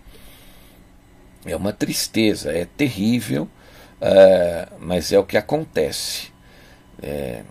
É 1.44 1.56
uma 1.56 1.72
tristeza, 1.72 2.52
é 2.52 2.64
terrível, 2.64 3.44
uh, 4.00 4.74
mas 4.80 5.12
é 5.12 5.18
o 5.18 5.24
que 5.24 5.36
acontece. 5.36 6.30
É... 7.02 7.42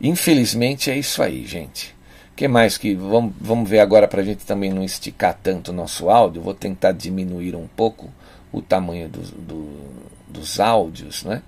Infelizmente 0.00 0.90
é 0.90 0.96
isso 0.96 1.22
aí, 1.22 1.46
gente. 1.46 1.96
Que 2.36 2.46
mais 2.46 2.78
que. 2.78 2.94
Vamos, 2.94 3.34
vamos 3.40 3.68
ver 3.68 3.80
agora 3.80 4.06
para 4.06 4.20
a 4.20 4.24
gente 4.24 4.46
também 4.46 4.72
não 4.72 4.84
esticar 4.84 5.36
tanto 5.42 5.72
o 5.72 5.74
nosso 5.74 6.08
áudio. 6.08 6.40
Vou 6.40 6.54
tentar 6.54 6.92
diminuir 6.92 7.56
um 7.56 7.66
pouco 7.66 8.12
o 8.52 8.62
tamanho 8.62 9.08
do, 9.08 9.20
do, 9.20 9.80
dos 10.28 10.60
áudios, 10.60 11.24
né? 11.24 11.42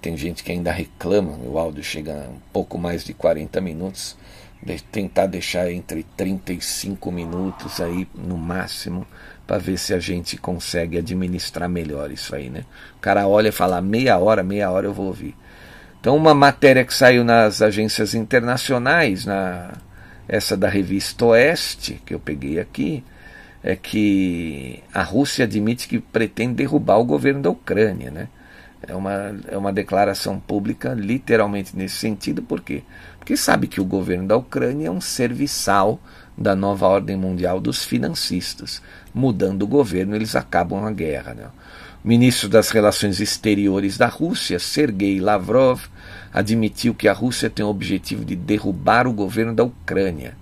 Tem 0.00 0.16
gente 0.16 0.42
que 0.42 0.52
ainda 0.52 0.72
reclama, 0.72 1.36
o 1.44 1.58
áudio 1.58 1.82
chega 1.82 2.28
um 2.30 2.40
pouco 2.52 2.78
mais 2.78 3.04
de 3.04 3.12
40 3.12 3.60
minutos. 3.60 4.16
De 4.62 4.78
tentar 4.82 5.24
deixar 5.24 5.72
entre 5.72 6.02
35 6.02 7.10
minutos 7.10 7.80
aí 7.80 8.06
no 8.14 8.36
máximo 8.36 9.06
para 9.46 9.56
ver 9.56 9.78
se 9.78 9.94
a 9.94 9.98
gente 9.98 10.36
consegue 10.36 10.98
administrar 10.98 11.66
melhor 11.66 12.10
isso 12.10 12.36
aí, 12.36 12.50
né? 12.50 12.66
O 12.98 13.00
cara 13.00 13.26
olha 13.26 13.48
e 13.48 13.52
fala 13.52 13.80
meia 13.80 14.18
hora, 14.18 14.42
meia 14.42 14.70
hora 14.70 14.86
eu 14.86 14.92
vou 14.92 15.06
ouvir. 15.06 15.34
Então 15.98 16.14
uma 16.14 16.34
matéria 16.34 16.84
que 16.84 16.92
saiu 16.92 17.24
nas 17.24 17.62
agências 17.62 18.14
internacionais, 18.14 19.24
na 19.24 19.72
essa 20.28 20.56
da 20.56 20.68
revista 20.68 21.24
Oeste 21.24 22.00
que 22.04 22.14
eu 22.14 22.20
peguei 22.20 22.60
aqui, 22.60 23.02
é 23.62 23.74
que 23.74 24.82
a 24.92 25.02
Rússia 25.02 25.46
admite 25.46 25.88
que 25.88 25.98
pretende 25.98 26.54
derrubar 26.54 26.98
o 26.98 27.04
governo 27.04 27.42
da 27.42 27.50
Ucrânia, 27.50 28.10
né? 28.10 28.28
É 28.86 28.94
uma, 28.94 29.36
é 29.46 29.58
uma 29.58 29.72
declaração 29.72 30.40
pública 30.40 30.94
literalmente 30.94 31.76
nesse 31.76 31.96
sentido, 31.96 32.42
por 32.42 32.60
quê? 32.60 32.82
Porque 33.18 33.36
sabe 33.36 33.66
que 33.66 33.80
o 33.80 33.84
governo 33.84 34.26
da 34.26 34.36
Ucrânia 34.36 34.88
é 34.88 34.90
um 34.90 35.00
serviçal 35.00 36.00
da 36.36 36.56
nova 36.56 36.86
ordem 36.86 37.16
mundial 37.16 37.60
dos 37.60 37.84
financistas. 37.84 38.80
Mudando 39.12 39.62
o 39.62 39.66
governo, 39.66 40.16
eles 40.16 40.34
acabam 40.34 40.86
a 40.86 40.90
guerra. 40.90 41.34
Né? 41.34 41.44
O 42.02 42.08
ministro 42.08 42.48
das 42.48 42.70
Relações 42.70 43.20
Exteriores 43.20 43.98
da 43.98 44.06
Rússia, 44.06 44.58
Sergei 44.58 45.20
Lavrov, 45.20 45.82
admitiu 46.32 46.94
que 46.94 47.08
a 47.08 47.12
Rússia 47.12 47.50
tem 47.50 47.64
o 47.64 47.68
objetivo 47.68 48.24
de 48.24 48.34
derrubar 48.34 49.06
o 49.06 49.12
governo 49.12 49.54
da 49.54 49.64
Ucrânia. 49.64 50.34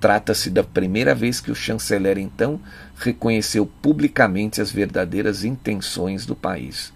Trata-se 0.00 0.50
da 0.50 0.64
primeira 0.64 1.14
vez 1.14 1.40
que 1.40 1.52
o 1.52 1.54
chanceler, 1.54 2.18
então, 2.18 2.60
reconheceu 2.98 3.64
publicamente 3.64 4.60
as 4.60 4.72
verdadeiras 4.72 5.44
intenções 5.44 6.26
do 6.26 6.34
país. 6.34 6.92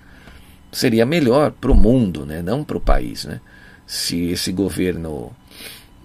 Seria 0.70 1.06
melhor 1.06 1.50
para 1.52 1.72
o 1.72 1.74
mundo, 1.74 2.26
né? 2.26 2.42
não 2.42 2.62
para 2.62 2.76
o 2.76 2.80
país, 2.80 3.24
né? 3.24 3.40
se 3.86 4.26
esse 4.26 4.52
governo 4.52 5.32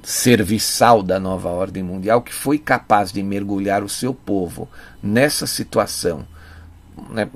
serviçal 0.01 1.03
da 1.03 1.19
nova 1.19 1.49
ordem 1.49 1.83
mundial 1.83 2.21
que 2.21 2.33
foi 2.33 2.57
capaz 2.57 3.11
de 3.11 3.21
mergulhar 3.21 3.83
o 3.83 3.89
seu 3.89 4.13
povo 4.13 4.69
nessa 5.01 5.45
situação 5.45 6.25
né, 7.09 7.29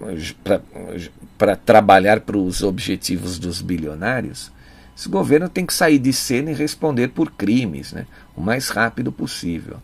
para 1.38 1.56
trabalhar 1.56 2.22
para 2.22 2.38
os 2.38 2.64
objetivos 2.64 3.38
dos 3.40 3.62
bilionários, 3.62 4.52
esse 4.98 5.10
governo 5.10 5.48
tem 5.50 5.66
que 5.66 5.74
sair 5.74 6.00
de 6.00 6.12
cena 6.12 6.52
e 6.52 6.54
responder 6.54 7.10
por 7.10 7.32
crimes 7.32 7.94
né, 7.94 8.06
o 8.36 8.42
mais 8.42 8.70
rápido 8.70 9.12
possível. 9.12 9.78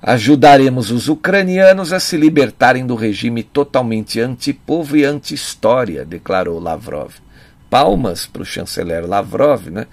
Ajudaremos 0.00 0.92
os 0.92 1.08
ucranianos 1.08 1.92
a 1.92 1.98
se 1.98 2.16
libertarem 2.16 2.86
do 2.86 2.94
regime 2.94 3.42
totalmente 3.42 4.20
antipovo 4.20 4.96
e 4.96 5.04
anti-história, 5.04 6.04
declarou 6.04 6.60
Lavrov. 6.60 7.14
Palmas 7.68 8.24
para 8.24 8.42
o 8.42 8.44
chanceler 8.44 9.04
Lavrov, 9.04 9.68
né? 9.68 9.86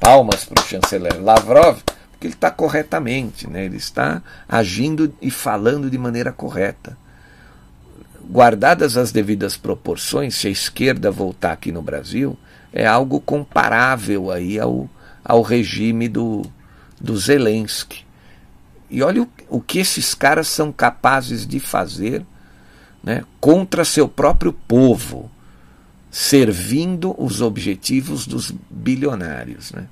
palmas 0.00 0.44
para 0.44 0.62
o 0.62 0.66
chanceler 0.66 1.20
Lavrov, 1.20 1.80
porque 2.12 2.28
ele 2.28 2.34
está 2.34 2.52
corretamente, 2.52 3.50
né? 3.50 3.64
ele 3.64 3.78
está 3.78 4.22
agindo 4.48 5.12
e 5.20 5.28
falando 5.28 5.90
de 5.90 5.98
maneira 5.98 6.30
correta. 6.30 6.96
Guardadas 8.30 8.96
as 8.96 9.10
devidas 9.10 9.56
proporções, 9.56 10.36
se 10.36 10.46
a 10.46 10.50
esquerda 10.50 11.10
voltar 11.10 11.50
aqui 11.50 11.72
no 11.72 11.82
Brasil, 11.82 12.38
é 12.72 12.86
algo 12.86 13.20
comparável 13.20 14.30
aí 14.30 14.56
ao, 14.58 14.88
ao 15.24 15.42
regime 15.42 16.08
do, 16.08 16.42
do 17.00 17.16
Zelensky. 17.16 18.07
E 18.90 19.02
olha 19.02 19.22
o, 19.22 19.28
o 19.48 19.60
que 19.60 19.78
esses 19.78 20.14
caras 20.14 20.48
são 20.48 20.72
capazes 20.72 21.46
de 21.46 21.60
fazer 21.60 22.24
né, 23.02 23.24
contra 23.40 23.84
seu 23.84 24.08
próprio 24.08 24.52
povo 24.52 25.30
servindo 26.10 27.14
os 27.22 27.40
objetivos 27.40 28.26
dos 28.26 28.52
bilionários. 28.70 29.72
Né? 29.72 29.86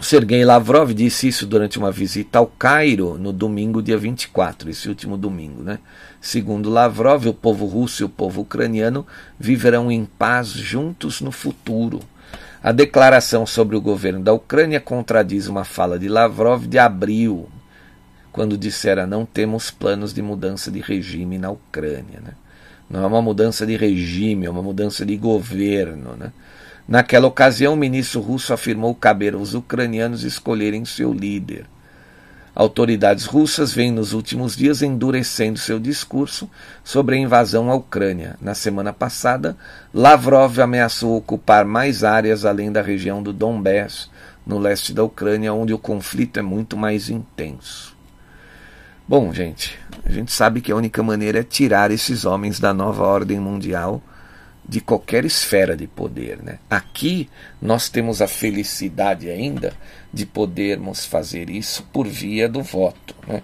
Sergei 0.00 0.44
Lavrov 0.44 0.92
disse 0.92 1.28
isso 1.28 1.44
durante 1.44 1.78
uma 1.78 1.90
visita 1.90 2.38
ao 2.38 2.46
Cairo 2.46 3.18
no 3.18 3.32
domingo, 3.32 3.82
dia 3.82 3.98
24, 3.98 4.70
esse 4.70 4.88
último 4.88 5.16
domingo. 5.16 5.62
Né? 5.62 5.78
Segundo 6.20 6.70
Lavrov, 6.70 7.26
o 7.26 7.34
povo 7.34 7.66
russo 7.66 8.02
e 8.02 8.04
o 8.04 8.08
povo 8.08 8.42
ucraniano 8.42 9.06
viverão 9.38 9.90
em 9.90 10.04
paz 10.04 10.48
juntos 10.48 11.20
no 11.20 11.32
futuro. 11.32 12.00
A 12.68 12.72
declaração 12.72 13.46
sobre 13.46 13.76
o 13.76 13.80
governo 13.80 14.22
da 14.22 14.34
Ucrânia 14.34 14.78
contradiz 14.78 15.46
uma 15.46 15.64
fala 15.64 15.98
de 15.98 16.06
Lavrov 16.06 16.66
de 16.66 16.78
abril, 16.78 17.48
quando 18.30 18.58
dissera 18.58 19.06
não 19.06 19.24
temos 19.24 19.70
planos 19.70 20.12
de 20.12 20.20
mudança 20.20 20.70
de 20.70 20.78
regime 20.78 21.38
na 21.38 21.50
Ucrânia. 21.50 22.20
Né? 22.22 22.32
Não 22.90 23.02
é 23.02 23.06
uma 23.06 23.22
mudança 23.22 23.64
de 23.64 23.74
regime, 23.74 24.44
é 24.44 24.50
uma 24.50 24.62
mudança 24.62 25.06
de 25.06 25.16
governo. 25.16 26.14
Né? 26.14 26.30
Naquela 26.86 27.26
ocasião, 27.26 27.72
o 27.72 27.74
ministro 27.74 28.20
russo 28.20 28.52
afirmou 28.52 28.94
caber 28.94 29.32
aos 29.32 29.54
ucranianos 29.54 30.22
escolherem 30.22 30.84
seu 30.84 31.10
líder. 31.10 31.64
Autoridades 32.58 33.24
russas 33.24 33.72
vêm 33.72 33.92
nos 33.92 34.12
últimos 34.12 34.56
dias 34.56 34.82
endurecendo 34.82 35.60
seu 35.60 35.78
discurso 35.78 36.50
sobre 36.82 37.14
a 37.14 37.18
invasão 37.20 37.70
à 37.70 37.74
Ucrânia. 37.76 38.36
Na 38.40 38.52
semana 38.52 38.92
passada, 38.92 39.56
Lavrov 39.94 40.58
ameaçou 40.58 41.16
ocupar 41.16 41.64
mais 41.64 42.02
áreas 42.02 42.44
além 42.44 42.72
da 42.72 42.82
região 42.82 43.22
do 43.22 43.32
Donbass, 43.32 44.10
no 44.44 44.58
leste 44.58 44.92
da 44.92 45.04
Ucrânia, 45.04 45.54
onde 45.54 45.72
o 45.72 45.78
conflito 45.78 46.40
é 46.40 46.42
muito 46.42 46.76
mais 46.76 47.08
intenso. 47.08 47.96
Bom, 49.06 49.32
gente, 49.32 49.78
a 50.04 50.10
gente 50.10 50.32
sabe 50.32 50.60
que 50.60 50.72
a 50.72 50.76
única 50.76 51.00
maneira 51.00 51.38
é 51.38 51.44
tirar 51.44 51.92
esses 51.92 52.24
homens 52.24 52.58
da 52.58 52.74
nova 52.74 53.04
ordem 53.04 53.38
mundial 53.38 54.02
de 54.68 54.82
qualquer 54.82 55.24
esfera 55.24 55.74
de 55.74 55.86
poder. 55.86 56.42
Né? 56.42 56.58
Aqui 56.68 57.30
nós 57.60 57.88
temos 57.88 58.20
a 58.20 58.28
felicidade 58.28 59.30
ainda 59.30 59.72
de 60.12 60.26
podermos 60.26 61.06
fazer 61.06 61.48
isso 61.48 61.82
por 61.90 62.06
via 62.06 62.48
do 62.48 62.62
voto. 62.62 63.14
Né? 63.26 63.42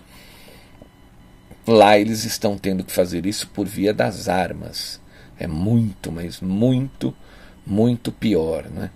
Lá 1.67 1.99
eles 1.99 2.25
estão 2.25 2.59
tendo 2.59 2.85
que 2.85 2.93
fazer 2.93 3.25
isso 3.25 3.49
por 3.49 3.67
via 3.67 3.95
das 3.95 4.29
armas. 4.29 5.01
É 5.39 5.47
muito, 5.47 6.13
mas 6.13 6.41
muito, 6.43 7.17
muito 7.67 8.13
pior. 8.13 8.65
Né? 8.65 8.91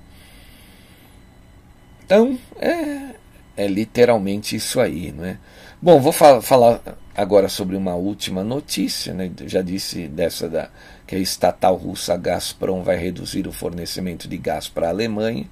Então, 2.05 2.39
é, 2.61 3.15
é 3.57 3.67
literalmente 3.67 4.55
isso 4.55 4.81
aí. 4.81 5.13
Não 5.13 5.25
é? 5.25 5.39
Bom, 5.81 5.99
vou 5.99 6.13
fal 6.13 6.43
falar 6.43 6.83
agora 7.17 7.49
sobre 7.49 7.75
uma 7.75 7.95
última 7.95 8.45
notícia. 8.45 9.15
Né? 9.15 9.31
Já 9.47 9.63
disse 9.63 10.07
dessa 10.07 10.47
da 10.47 10.71
que 11.09 11.17
a 11.17 11.19
estatal 11.19 11.75
russa 11.75 12.15
Gazprom 12.19 12.83
vai 12.83 12.99
reduzir 12.99 13.49
o 13.49 13.53
fornecimento 13.53 14.29
de 14.29 14.37
gás 14.37 14.69
para 14.69 14.89
a 14.89 14.91
Alemanha. 14.91 15.47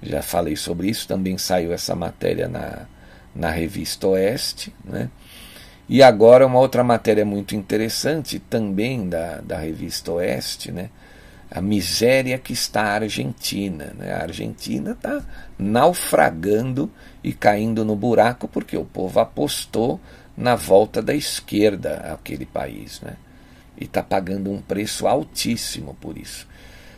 Já 0.00 0.22
falei 0.22 0.54
sobre 0.54 0.88
isso, 0.88 1.08
também 1.08 1.36
saiu 1.36 1.72
essa 1.72 1.96
matéria 1.96 2.46
na, 2.46 2.86
na 3.34 3.50
revista 3.50 4.06
Oeste. 4.06 4.72
Né? 4.84 5.10
E 5.88 6.00
agora 6.00 6.46
uma 6.46 6.60
outra 6.60 6.84
matéria 6.84 7.24
muito 7.24 7.56
interessante, 7.56 8.38
também 8.38 9.08
da, 9.08 9.40
da 9.40 9.58
revista 9.58 10.12
Oeste, 10.12 10.70
né? 10.70 10.90
a 11.50 11.60
miséria 11.60 12.38
que 12.38 12.52
está 12.52 12.82
a 12.82 12.94
Argentina. 12.94 13.92
Né? 13.98 14.12
A 14.12 14.22
Argentina 14.22 14.92
está 14.92 15.24
naufragando 15.58 16.88
e 17.20 17.32
caindo 17.32 17.84
no 17.84 17.96
buraco 17.96 18.46
porque 18.46 18.76
o 18.76 18.84
povo 18.84 19.18
apostou 19.18 20.00
na 20.36 20.54
volta 20.54 21.02
da 21.02 21.16
esquerda 21.16 22.12
àquele 22.14 22.46
país. 22.46 23.00
Né? 23.00 23.16
E 23.78 23.84
está 23.84 24.02
pagando 24.02 24.50
um 24.50 24.60
preço 24.60 25.06
altíssimo 25.06 25.94
por 26.00 26.16
isso. 26.16 26.46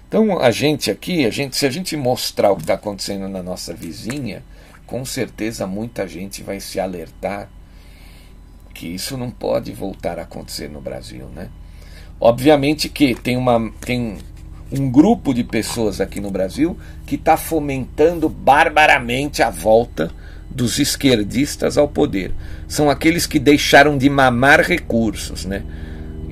Então 0.08 0.40
a 0.40 0.50
gente 0.50 0.90
aqui, 0.90 1.26
a 1.26 1.30
gente, 1.30 1.56
se 1.56 1.66
a 1.66 1.70
gente 1.70 1.96
mostrar 1.96 2.52
o 2.52 2.56
que 2.56 2.62
está 2.62 2.74
acontecendo 2.74 3.28
na 3.28 3.42
nossa 3.42 3.74
vizinha, 3.74 4.42
com 4.86 5.04
certeza 5.04 5.66
muita 5.66 6.06
gente 6.06 6.42
vai 6.42 6.60
se 6.60 6.78
alertar 6.78 7.48
que 8.72 8.86
isso 8.86 9.16
não 9.16 9.30
pode 9.30 9.72
voltar 9.72 10.18
a 10.18 10.22
acontecer 10.22 10.68
no 10.68 10.80
Brasil, 10.80 11.26
né? 11.34 11.48
Obviamente 12.20 12.88
que 12.88 13.14
tem 13.14 13.36
uma 13.36 13.72
tem 13.80 14.18
um 14.70 14.90
grupo 14.90 15.32
de 15.32 15.44
pessoas 15.44 16.00
aqui 16.00 16.20
no 16.20 16.30
Brasil 16.30 16.76
que 17.06 17.14
está 17.14 17.36
fomentando 17.36 18.28
barbaramente 18.28 19.42
a 19.42 19.50
volta 19.50 20.10
dos 20.50 20.78
esquerdistas 20.78 21.76
ao 21.78 21.88
poder. 21.88 22.32
São 22.68 22.90
aqueles 22.90 23.26
que 23.26 23.38
deixaram 23.38 23.96
de 23.96 24.08
mamar 24.08 24.60
recursos, 24.60 25.44
né? 25.44 25.62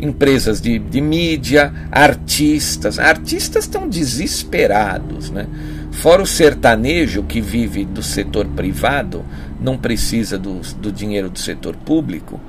Empresas 0.04 0.60
de, 0.60 0.78
de 0.78 1.00
mídia, 1.00 1.72
artistas. 1.90 2.98
Artistas 2.98 3.64
estão 3.64 3.88
desesperados, 3.88 5.30
né? 5.30 5.46
Fora 5.92 6.20
o 6.22 6.26
sertanejo 6.26 7.22
que 7.22 7.40
vive 7.40 7.84
do 7.84 8.02
setor 8.02 8.46
privado, 8.48 9.24
não 9.60 9.78
precisa 9.78 10.36
do, 10.38 10.60
do 10.76 10.92
dinheiro 10.92 11.30
do 11.30 11.38
setor 11.38 11.76
público, 11.76 12.40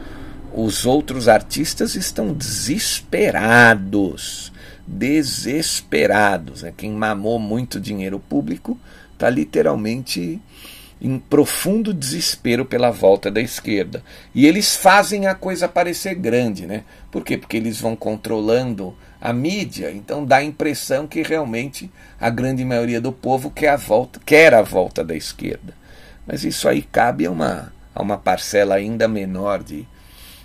os 0.54 0.86
outros 0.86 1.28
artistas 1.28 1.96
estão 1.96 2.34
desesperados. 2.34 4.52
Desesperados. 4.88 6.62
Né? 6.64 6.74
Quem 6.76 6.92
mamou 6.92 7.38
muito 7.40 7.80
dinheiro 7.80 8.20
público 8.20 8.78
está 9.14 9.30
literalmente 9.30 10.42
em 11.06 11.20
profundo 11.20 11.94
desespero 11.94 12.66
pela 12.66 12.90
volta 12.90 13.30
da 13.30 13.40
esquerda. 13.40 14.04
E 14.34 14.48
eles 14.48 14.76
fazem 14.76 15.28
a 15.28 15.36
coisa 15.36 15.68
parecer 15.68 16.16
grande, 16.16 16.66
né? 16.66 16.84
Por 17.12 17.24
quê? 17.24 17.38
Porque 17.38 17.58
eles 17.58 17.80
vão 17.80 17.96
controlando 17.96 18.98
a 19.22 19.32
mídia, 19.32 19.92
então 19.92 20.26
dá 20.26 20.38
a 20.38 20.44
impressão 20.44 21.06
que 21.06 21.22
realmente 21.22 21.92
a 22.20 22.28
grande 22.32 22.66
maioria 22.66 23.00
do 23.00 23.12
povo 23.12 23.52
quer 23.52 23.70
a 23.70 23.76
volta, 23.76 24.20
quer 24.26 24.56
a 24.56 24.64
volta 24.64 25.04
da 25.04 25.16
esquerda. 25.16 25.76
Mas 26.26 26.44
isso 26.44 26.68
aí 26.68 26.82
cabe 26.82 27.28
a 27.28 27.32
uma, 27.32 27.72
a 27.94 28.02
uma 28.02 28.18
parcela 28.18 28.74
ainda 28.74 29.08
menor 29.08 29.62
de, 29.62 29.88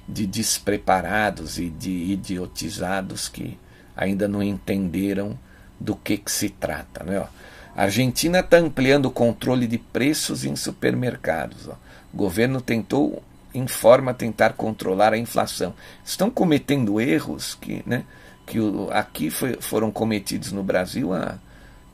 de 0.06 0.26
despreparados 0.26 1.58
e 1.58 1.70
de 1.70 1.90
idiotizados 1.90 3.30
que 3.30 3.58
ainda 3.96 4.28
não 4.28 4.42
entenderam 4.42 5.38
do 5.78 5.96
que, 5.96 6.18
que 6.18 6.30
se 6.30 6.50
trata. 6.50 7.02
Né? 7.02 7.26
A 7.76 7.84
Argentina 7.84 8.40
está 8.40 8.58
ampliando 8.58 9.06
o 9.06 9.10
controle 9.10 9.66
de 9.66 9.78
preços 9.78 10.44
em 10.44 10.56
supermercados. 10.56 11.68
Ó. 11.68 11.74
O 12.12 12.16
governo 12.16 12.60
tentou, 12.60 13.22
informa, 13.54 14.12
tentar 14.12 14.54
controlar 14.54 15.12
a 15.12 15.18
inflação. 15.18 15.74
Estão 16.04 16.30
cometendo 16.30 17.00
erros 17.00 17.54
que, 17.54 17.82
né, 17.86 18.04
que 18.46 18.58
aqui 18.90 19.30
foi, 19.30 19.56
foram 19.60 19.90
cometidos 19.90 20.50
no 20.52 20.62
Brasil 20.62 21.14
há 21.14 21.38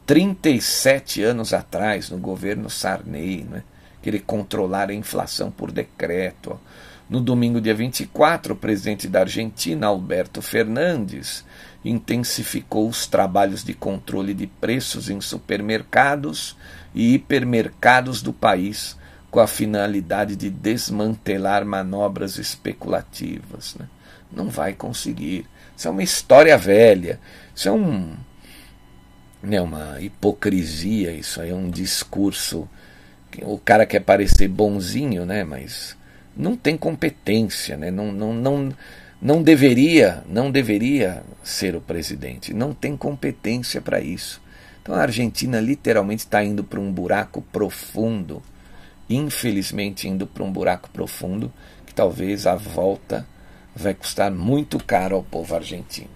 37 0.07 1.23
anos 1.23 1.53
atrás, 1.53 2.11
no 2.11 2.19
governo 2.19 2.71
Sarney, 2.71 3.45
né, 3.45 3.63
querer 4.01 4.21
controlar 4.21 4.91
a 4.91 4.95
inflação 4.95 5.51
por 5.51 5.71
decreto. 5.71 6.53
Ó. 6.53 6.57
No 7.09 7.21
domingo, 7.21 7.61
dia 7.61 7.75
24, 7.75 8.55
o 8.55 8.57
presidente 8.57 9.07
da 9.07 9.21
Argentina, 9.21 9.87
Alberto 9.87 10.43
Fernandes, 10.43 11.45
intensificou 11.87 12.89
os 12.89 13.07
trabalhos 13.07 13.63
de 13.63 13.73
controle 13.73 14.35
de 14.35 14.47
preços 14.47 15.09
em 15.09 15.21
supermercados 15.21 16.57
e 16.95 17.15
hipermercados 17.15 18.23
do 18.23 18.33
país, 18.33 18.97
com 19.31 19.39
a 19.39 19.47
finalidade 19.47 20.35
de 20.35 20.51
desmantelar 20.51 21.65
manobras 21.65 22.39
especulativas. 22.39 23.77
Né? 23.79 23.87
Não 24.33 24.49
vai 24.49 24.73
conseguir. 24.73 25.47
Isso 25.77 25.87
é 25.87 25.91
uma 25.91 26.03
história 26.03 26.57
velha. 26.59 27.21
Isso 27.55 27.69
é 27.69 27.73
um, 27.73 28.17
né, 29.43 29.61
uma 29.61 30.01
hipocrisia. 30.01 31.13
Isso 31.13 31.41
aí 31.41 31.51
é 31.51 31.55
um 31.55 31.71
discurso. 31.71 32.69
O 33.43 33.59
cara 33.59 33.87
quer 33.87 34.01
parecer 34.01 34.49
bonzinho, 34.49 35.27
né? 35.27 35.45
mas 35.45 35.97
não 36.35 36.57
tem 36.57 36.77
competência. 36.77 37.77
Né? 37.77 37.91
Não, 37.91 38.11
não, 38.11 38.33
não, 38.33 38.73
não 39.21 39.43
deveria, 39.43 40.23
não 40.29 40.51
deveria 40.51 41.23
ser 41.43 41.75
o 41.75 41.81
presidente, 41.81 42.53
não 42.53 42.75
tem 42.75 42.97
competência 42.97 43.81
para 43.81 44.01
isso. 44.01 44.41
Então 44.83 44.95
a 44.95 45.03
Argentina 45.03 45.61
literalmente 45.61 46.25
está 46.25 46.45
indo 46.45 46.63
para 46.63 46.79
um 46.79 46.93
buraco 46.93 47.43
profundo, 47.43 48.43
infelizmente 49.09 50.09
indo 50.09 50.27
para 50.27 50.45
um 50.45 50.53
buraco 50.53 50.89
profundo, 50.91 51.53
que 51.85 51.95
talvez 51.95 52.47
a 52.47 52.55
volta 52.55 53.27
vai 53.75 53.95
custar 53.95 54.31
muito 54.31 54.83
caro 54.83 55.17
ao 55.17 55.23
povo 55.23 55.55
argentino. 55.55 56.11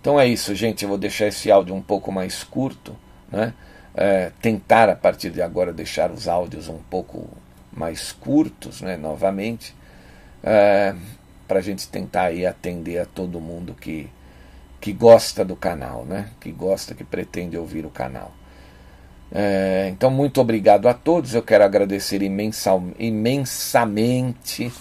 Então 0.00 0.18
é 0.18 0.26
isso, 0.26 0.54
gente. 0.54 0.82
Eu 0.82 0.88
vou 0.88 0.98
deixar 0.98 1.26
esse 1.26 1.50
áudio 1.50 1.74
um 1.74 1.82
pouco 1.82 2.10
mais 2.10 2.42
curto, 2.42 2.96
né? 3.30 3.52
É, 3.94 4.30
tentar 4.40 4.88
a 4.88 4.96
partir 4.96 5.30
de 5.30 5.42
agora 5.42 5.72
deixar 5.72 6.10
os 6.10 6.26
áudios 6.26 6.68
um 6.68 6.78
pouco 6.78 7.28
mais 7.70 8.12
curtos, 8.12 8.80
né? 8.80 8.96
Novamente. 8.96 9.74
É, 10.42 10.94
para 11.50 11.58
a 11.58 11.62
gente 11.62 11.88
tentar 11.88 12.26
aí 12.26 12.46
atender 12.46 13.00
a 13.00 13.04
todo 13.04 13.40
mundo 13.40 13.74
que, 13.74 14.08
que 14.80 14.92
gosta 14.92 15.44
do 15.44 15.56
canal, 15.56 16.04
né? 16.04 16.28
que 16.38 16.52
gosta, 16.52 16.94
que 16.94 17.02
pretende 17.02 17.58
ouvir 17.58 17.84
o 17.84 17.90
canal. 17.90 18.32
É, 19.32 19.88
então, 19.90 20.12
muito 20.12 20.40
obrigado 20.40 20.86
a 20.86 20.94
todos. 20.94 21.34
Eu 21.34 21.42
quero 21.42 21.64
agradecer 21.64 22.22
imensal, 22.22 22.84
imensamente. 23.00 24.72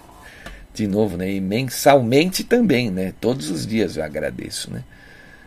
De 0.74 0.86
novo, 0.86 1.16
né? 1.16 1.32
Imensalmente 1.32 2.44
também, 2.44 2.90
né? 2.90 3.14
Todos 3.18 3.48
os 3.50 3.66
dias 3.66 3.96
eu 3.96 4.04
agradeço, 4.04 4.70
né? 4.70 4.84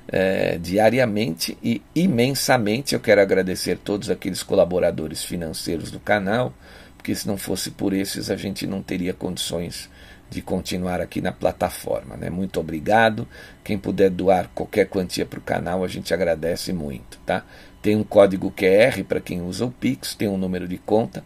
É, 0.07 0.57
diariamente 0.57 1.55
e 1.63 1.79
imensamente 1.93 2.95
eu 2.95 2.99
quero 2.99 3.21
agradecer 3.21 3.77
todos 3.77 4.09
aqueles 4.09 4.41
colaboradores 4.41 5.23
financeiros 5.23 5.91
do 5.91 5.99
canal, 5.99 6.53
porque 6.95 7.13
se 7.13 7.27
não 7.27 7.37
fosse 7.37 7.69
por 7.71 7.91
esses 7.93 8.29
a 8.31 8.35
gente 8.35 8.67
não 8.67 8.83
teria 8.83 9.13
condições 9.13 9.89
de 10.29 10.41
continuar 10.41 11.01
aqui 11.01 11.21
na 11.21 11.31
plataforma. 11.31 12.17
Né? 12.17 12.29
Muito 12.29 12.59
obrigado. 12.59 13.27
Quem 13.63 13.77
puder 13.77 14.09
doar 14.09 14.49
qualquer 14.53 14.87
quantia 14.87 15.25
para 15.25 15.39
o 15.39 15.41
canal, 15.41 15.83
a 15.83 15.87
gente 15.87 16.13
agradece 16.13 16.73
muito. 16.73 17.19
Tá? 17.25 17.43
Tem 17.81 17.95
um 17.95 18.03
código 18.03 18.51
QR 18.51 19.03
para 19.07 19.19
quem 19.19 19.41
usa 19.41 19.65
o 19.65 19.71
Pix, 19.71 20.15
tem 20.15 20.27
um 20.27 20.37
número 20.37 20.67
de 20.67 20.77
conta 20.77 21.23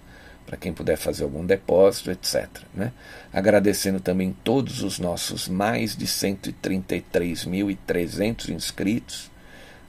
para 0.50 0.58
quem 0.58 0.74
puder 0.74 0.98
fazer 0.98 1.24
algum 1.24 1.46
depósito, 1.46 2.10
etc. 2.10 2.50
Né? 2.74 2.92
Agradecendo 3.32 4.00
também 4.00 4.36
todos 4.44 4.82
os 4.82 4.98
nossos 4.98 5.48
mais 5.48 5.96
de 5.96 6.08
133.300 6.08 8.50
inscritos. 8.50 9.30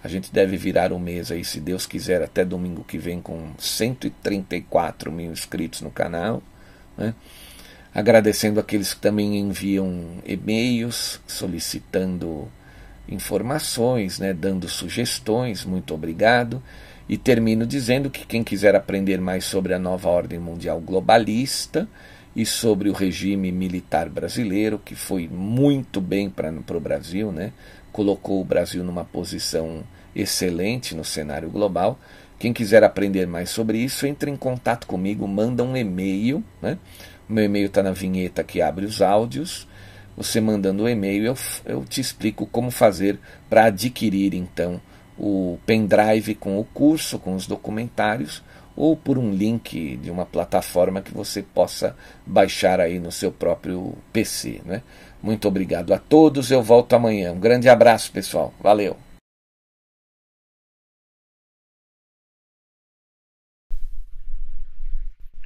A 0.05 0.09
gente 0.09 0.31
deve 0.31 0.59
virar 0.59 0.93
o 0.93 0.97
um 0.97 0.99
mês 0.99 1.33
aí, 1.33 1.47
se 1.47 1.61
Deus 1.61 1.87
quiser, 1.87 2.23
até 2.23 2.45
domingo 2.45 2.85
que 2.85 2.99
vem, 2.99 3.23
com 3.23 3.53
134 3.59 5.11
mil 5.11 5.33
inscritos 5.33 5.81
no 5.81 5.91
canal. 5.91 6.43
Né? 6.97 7.15
Agradecendo 7.95 8.61
aqueles 8.61 8.95
que 8.95 9.01
também 9.01 9.39
enviam 9.39 10.19
e-mails 10.25 11.21
solicitando 11.27 12.49
informações, 13.09 14.19
né, 14.19 14.33
dando 14.33 14.69
sugestões. 14.69 15.65
Muito 15.65 15.93
obrigado. 15.93 16.63
E 17.09 17.19
termino 17.19 17.67
dizendo 17.67 18.09
que 18.09 18.25
quem 18.25 18.45
quiser 18.45 18.77
aprender 18.77 19.21
mais 19.21 19.45
sobre 19.45 19.75
a 19.75 19.79
nova 19.79 20.09
ordem 20.09 20.39
mundial 20.39 20.81
globalista 20.81 21.89
e 22.37 22.47
sobre 22.47 22.89
o 22.89 22.93
regime 22.93 23.51
militar 23.51 24.09
brasileiro, 24.09 24.79
que 24.79 24.95
foi 24.95 25.27
muito 25.27 26.01
bem 26.01 26.31
para 26.31 26.49
o 26.51 26.81
Brasil, 26.81 27.33
né? 27.33 27.53
colocou 27.93 28.41
o 28.41 28.45
Brasil 28.45 28.85
numa 28.85 29.05
posição 29.05 29.83
excelente 30.15 30.95
no 30.95 31.05
cenário 31.05 31.51
global. 31.51 31.99
Quem 32.39 32.53
quiser 32.53 32.83
aprender 32.83 33.27
mais 33.27 33.51
sobre 33.51 33.79
isso, 33.79 34.07
entre 34.07 34.31
em 34.31 34.37
contato 34.37 34.87
comigo, 34.87 35.27
manda 35.29 35.63
um 35.63 35.77
e-mail. 35.77 36.43
Né? 36.63 36.79
Meu 37.31 37.45
e-mail 37.45 37.67
está 37.67 37.81
na 37.81 37.93
vinheta 37.93 38.43
que 38.43 38.61
abre 38.61 38.85
os 38.85 39.01
áudios. 39.01 39.69
Você 40.17 40.41
mandando 40.41 40.83
o 40.83 40.89
e-mail, 40.89 41.25
eu, 41.25 41.37
eu 41.65 41.85
te 41.85 42.01
explico 42.01 42.45
como 42.45 42.73
fazer 42.73 43.19
para 43.49 43.67
adquirir 43.67 44.35
então 44.35 44.81
o 45.17 45.57
pendrive 45.65 46.35
com 46.35 46.59
o 46.59 46.65
curso, 46.65 47.21
com 47.21 47.35
os 47.35 47.47
documentários, 47.47 48.43
ou 48.75 48.97
por 48.97 49.17
um 49.17 49.31
link 49.31 49.97
de 49.99 50.11
uma 50.11 50.27
plataforma 50.27 51.03
que 51.03 51.13
você 51.13 51.43
possa 51.43 51.95
baixar 52.27 52.81
aí 52.81 52.99
no 52.99 53.13
seu 53.13 53.31
próprio 53.31 53.95
PC. 54.13 54.61
Né? 54.65 54.83
Muito 55.23 55.47
obrigado 55.47 55.95
a 55.95 55.99
todos, 55.99 56.51
eu 56.51 56.63
volto 56.63 56.95
amanhã. 56.95 57.33
Um 57.33 57.41
grande 57.41 57.69
abraço, 57.69 58.11
pessoal. 58.11 58.53
Valeu! 58.61 59.10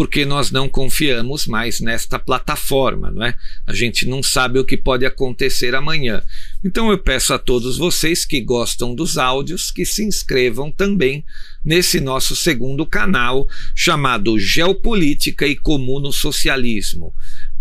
porque 0.00 0.24
nós 0.24 0.50
não 0.50 0.66
confiamos 0.66 1.46
mais 1.46 1.78
nesta 1.78 2.18
plataforma, 2.18 3.10
não 3.10 3.22
é? 3.22 3.36
A 3.66 3.74
gente 3.74 4.06
não 4.06 4.22
sabe 4.22 4.58
o 4.58 4.64
que 4.64 4.74
pode 4.74 5.04
acontecer 5.04 5.74
amanhã. 5.74 6.22
Então 6.64 6.90
eu 6.90 6.96
peço 6.96 7.34
a 7.34 7.38
todos 7.38 7.76
vocês 7.76 8.24
que 8.24 8.40
gostam 8.40 8.94
dos 8.94 9.18
áudios 9.18 9.70
que 9.70 9.84
se 9.84 10.02
inscrevam 10.02 10.72
também 10.72 11.22
nesse 11.62 12.00
nosso 12.00 12.34
segundo 12.34 12.86
canal 12.86 13.46
chamado 13.74 14.38
Geopolítica 14.38 15.46
e 15.46 15.54
Comuno 15.54 16.10
Socialismo. 16.10 17.12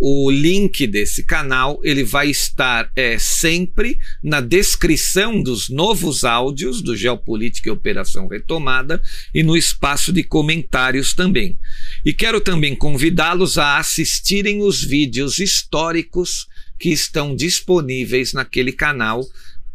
O 0.02 0.32
link 0.32 0.88
desse 0.88 1.24
canal 1.24 1.82
ele 1.84 2.06
vai 2.06 2.30
estar 2.30 2.90
é, 2.96 3.20
sempre 3.20 4.00
na 4.24 4.40
descrição 4.40 5.44
dos 5.44 5.68
novos 5.68 6.24
áudios 6.24 6.82
do 6.82 6.96
Geopolítica 6.96 7.68
e 7.68 7.72
Operação 7.72 8.28
Retomada 8.28 9.02
e 9.36 9.44
no 9.44 9.58
espaço 9.58 10.14
de 10.14 10.24
comentários 10.24 11.14
também. 11.14 11.58
E 12.06 12.14
quero 12.14 12.40
também 12.40 12.74
convidá-los 12.74 13.58
a 13.58 13.78
assistirem 13.78 14.62
os 14.62 14.82
vídeos 14.82 15.38
históricos 15.38 16.48
que 16.80 16.90
estão 16.90 17.36
disponíveis 17.36 18.32
naquele 18.32 18.72
canal. 18.72 19.28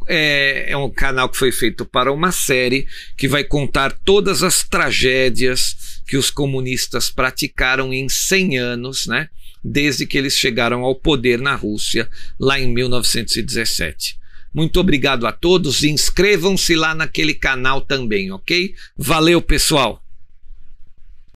É, 0.09 0.71
é 0.71 0.77
um 0.77 0.89
canal 0.89 1.29
que 1.29 1.37
foi 1.37 1.53
feito 1.53 1.85
para 1.85 2.11
uma 2.11 2.33
série 2.33 2.87
que 3.15 3.29
vai 3.29 3.45
contar 3.45 3.93
todas 3.93 4.43
as 4.43 4.63
tragédias 4.67 6.01
que 6.07 6.17
os 6.17 6.31
comunistas 6.31 7.11
praticaram 7.11 7.93
em 7.93 8.09
100 8.09 8.59
anos, 8.59 9.07
né? 9.07 9.29
Desde 9.65 10.05
que 10.05 10.19
eles 10.19 10.37
chegaram 10.37 10.83
ao 10.83 10.95
poder 10.95 11.41
na 11.41 11.55
Rússia, 11.55 12.09
lá 12.39 12.61
em 12.61 12.69
1917. 12.69 14.19
Muito 14.53 14.79
obrigado 14.79 15.27
a 15.27 15.33
todos. 15.33 15.83
Inscrevam-se 15.83 16.77
lá 16.77 16.95
naquele 16.95 17.35
canal 17.35 17.81
também, 17.81 18.31
ok? 18.31 18.75
Valeu, 18.97 19.41
pessoal! 19.41 20.04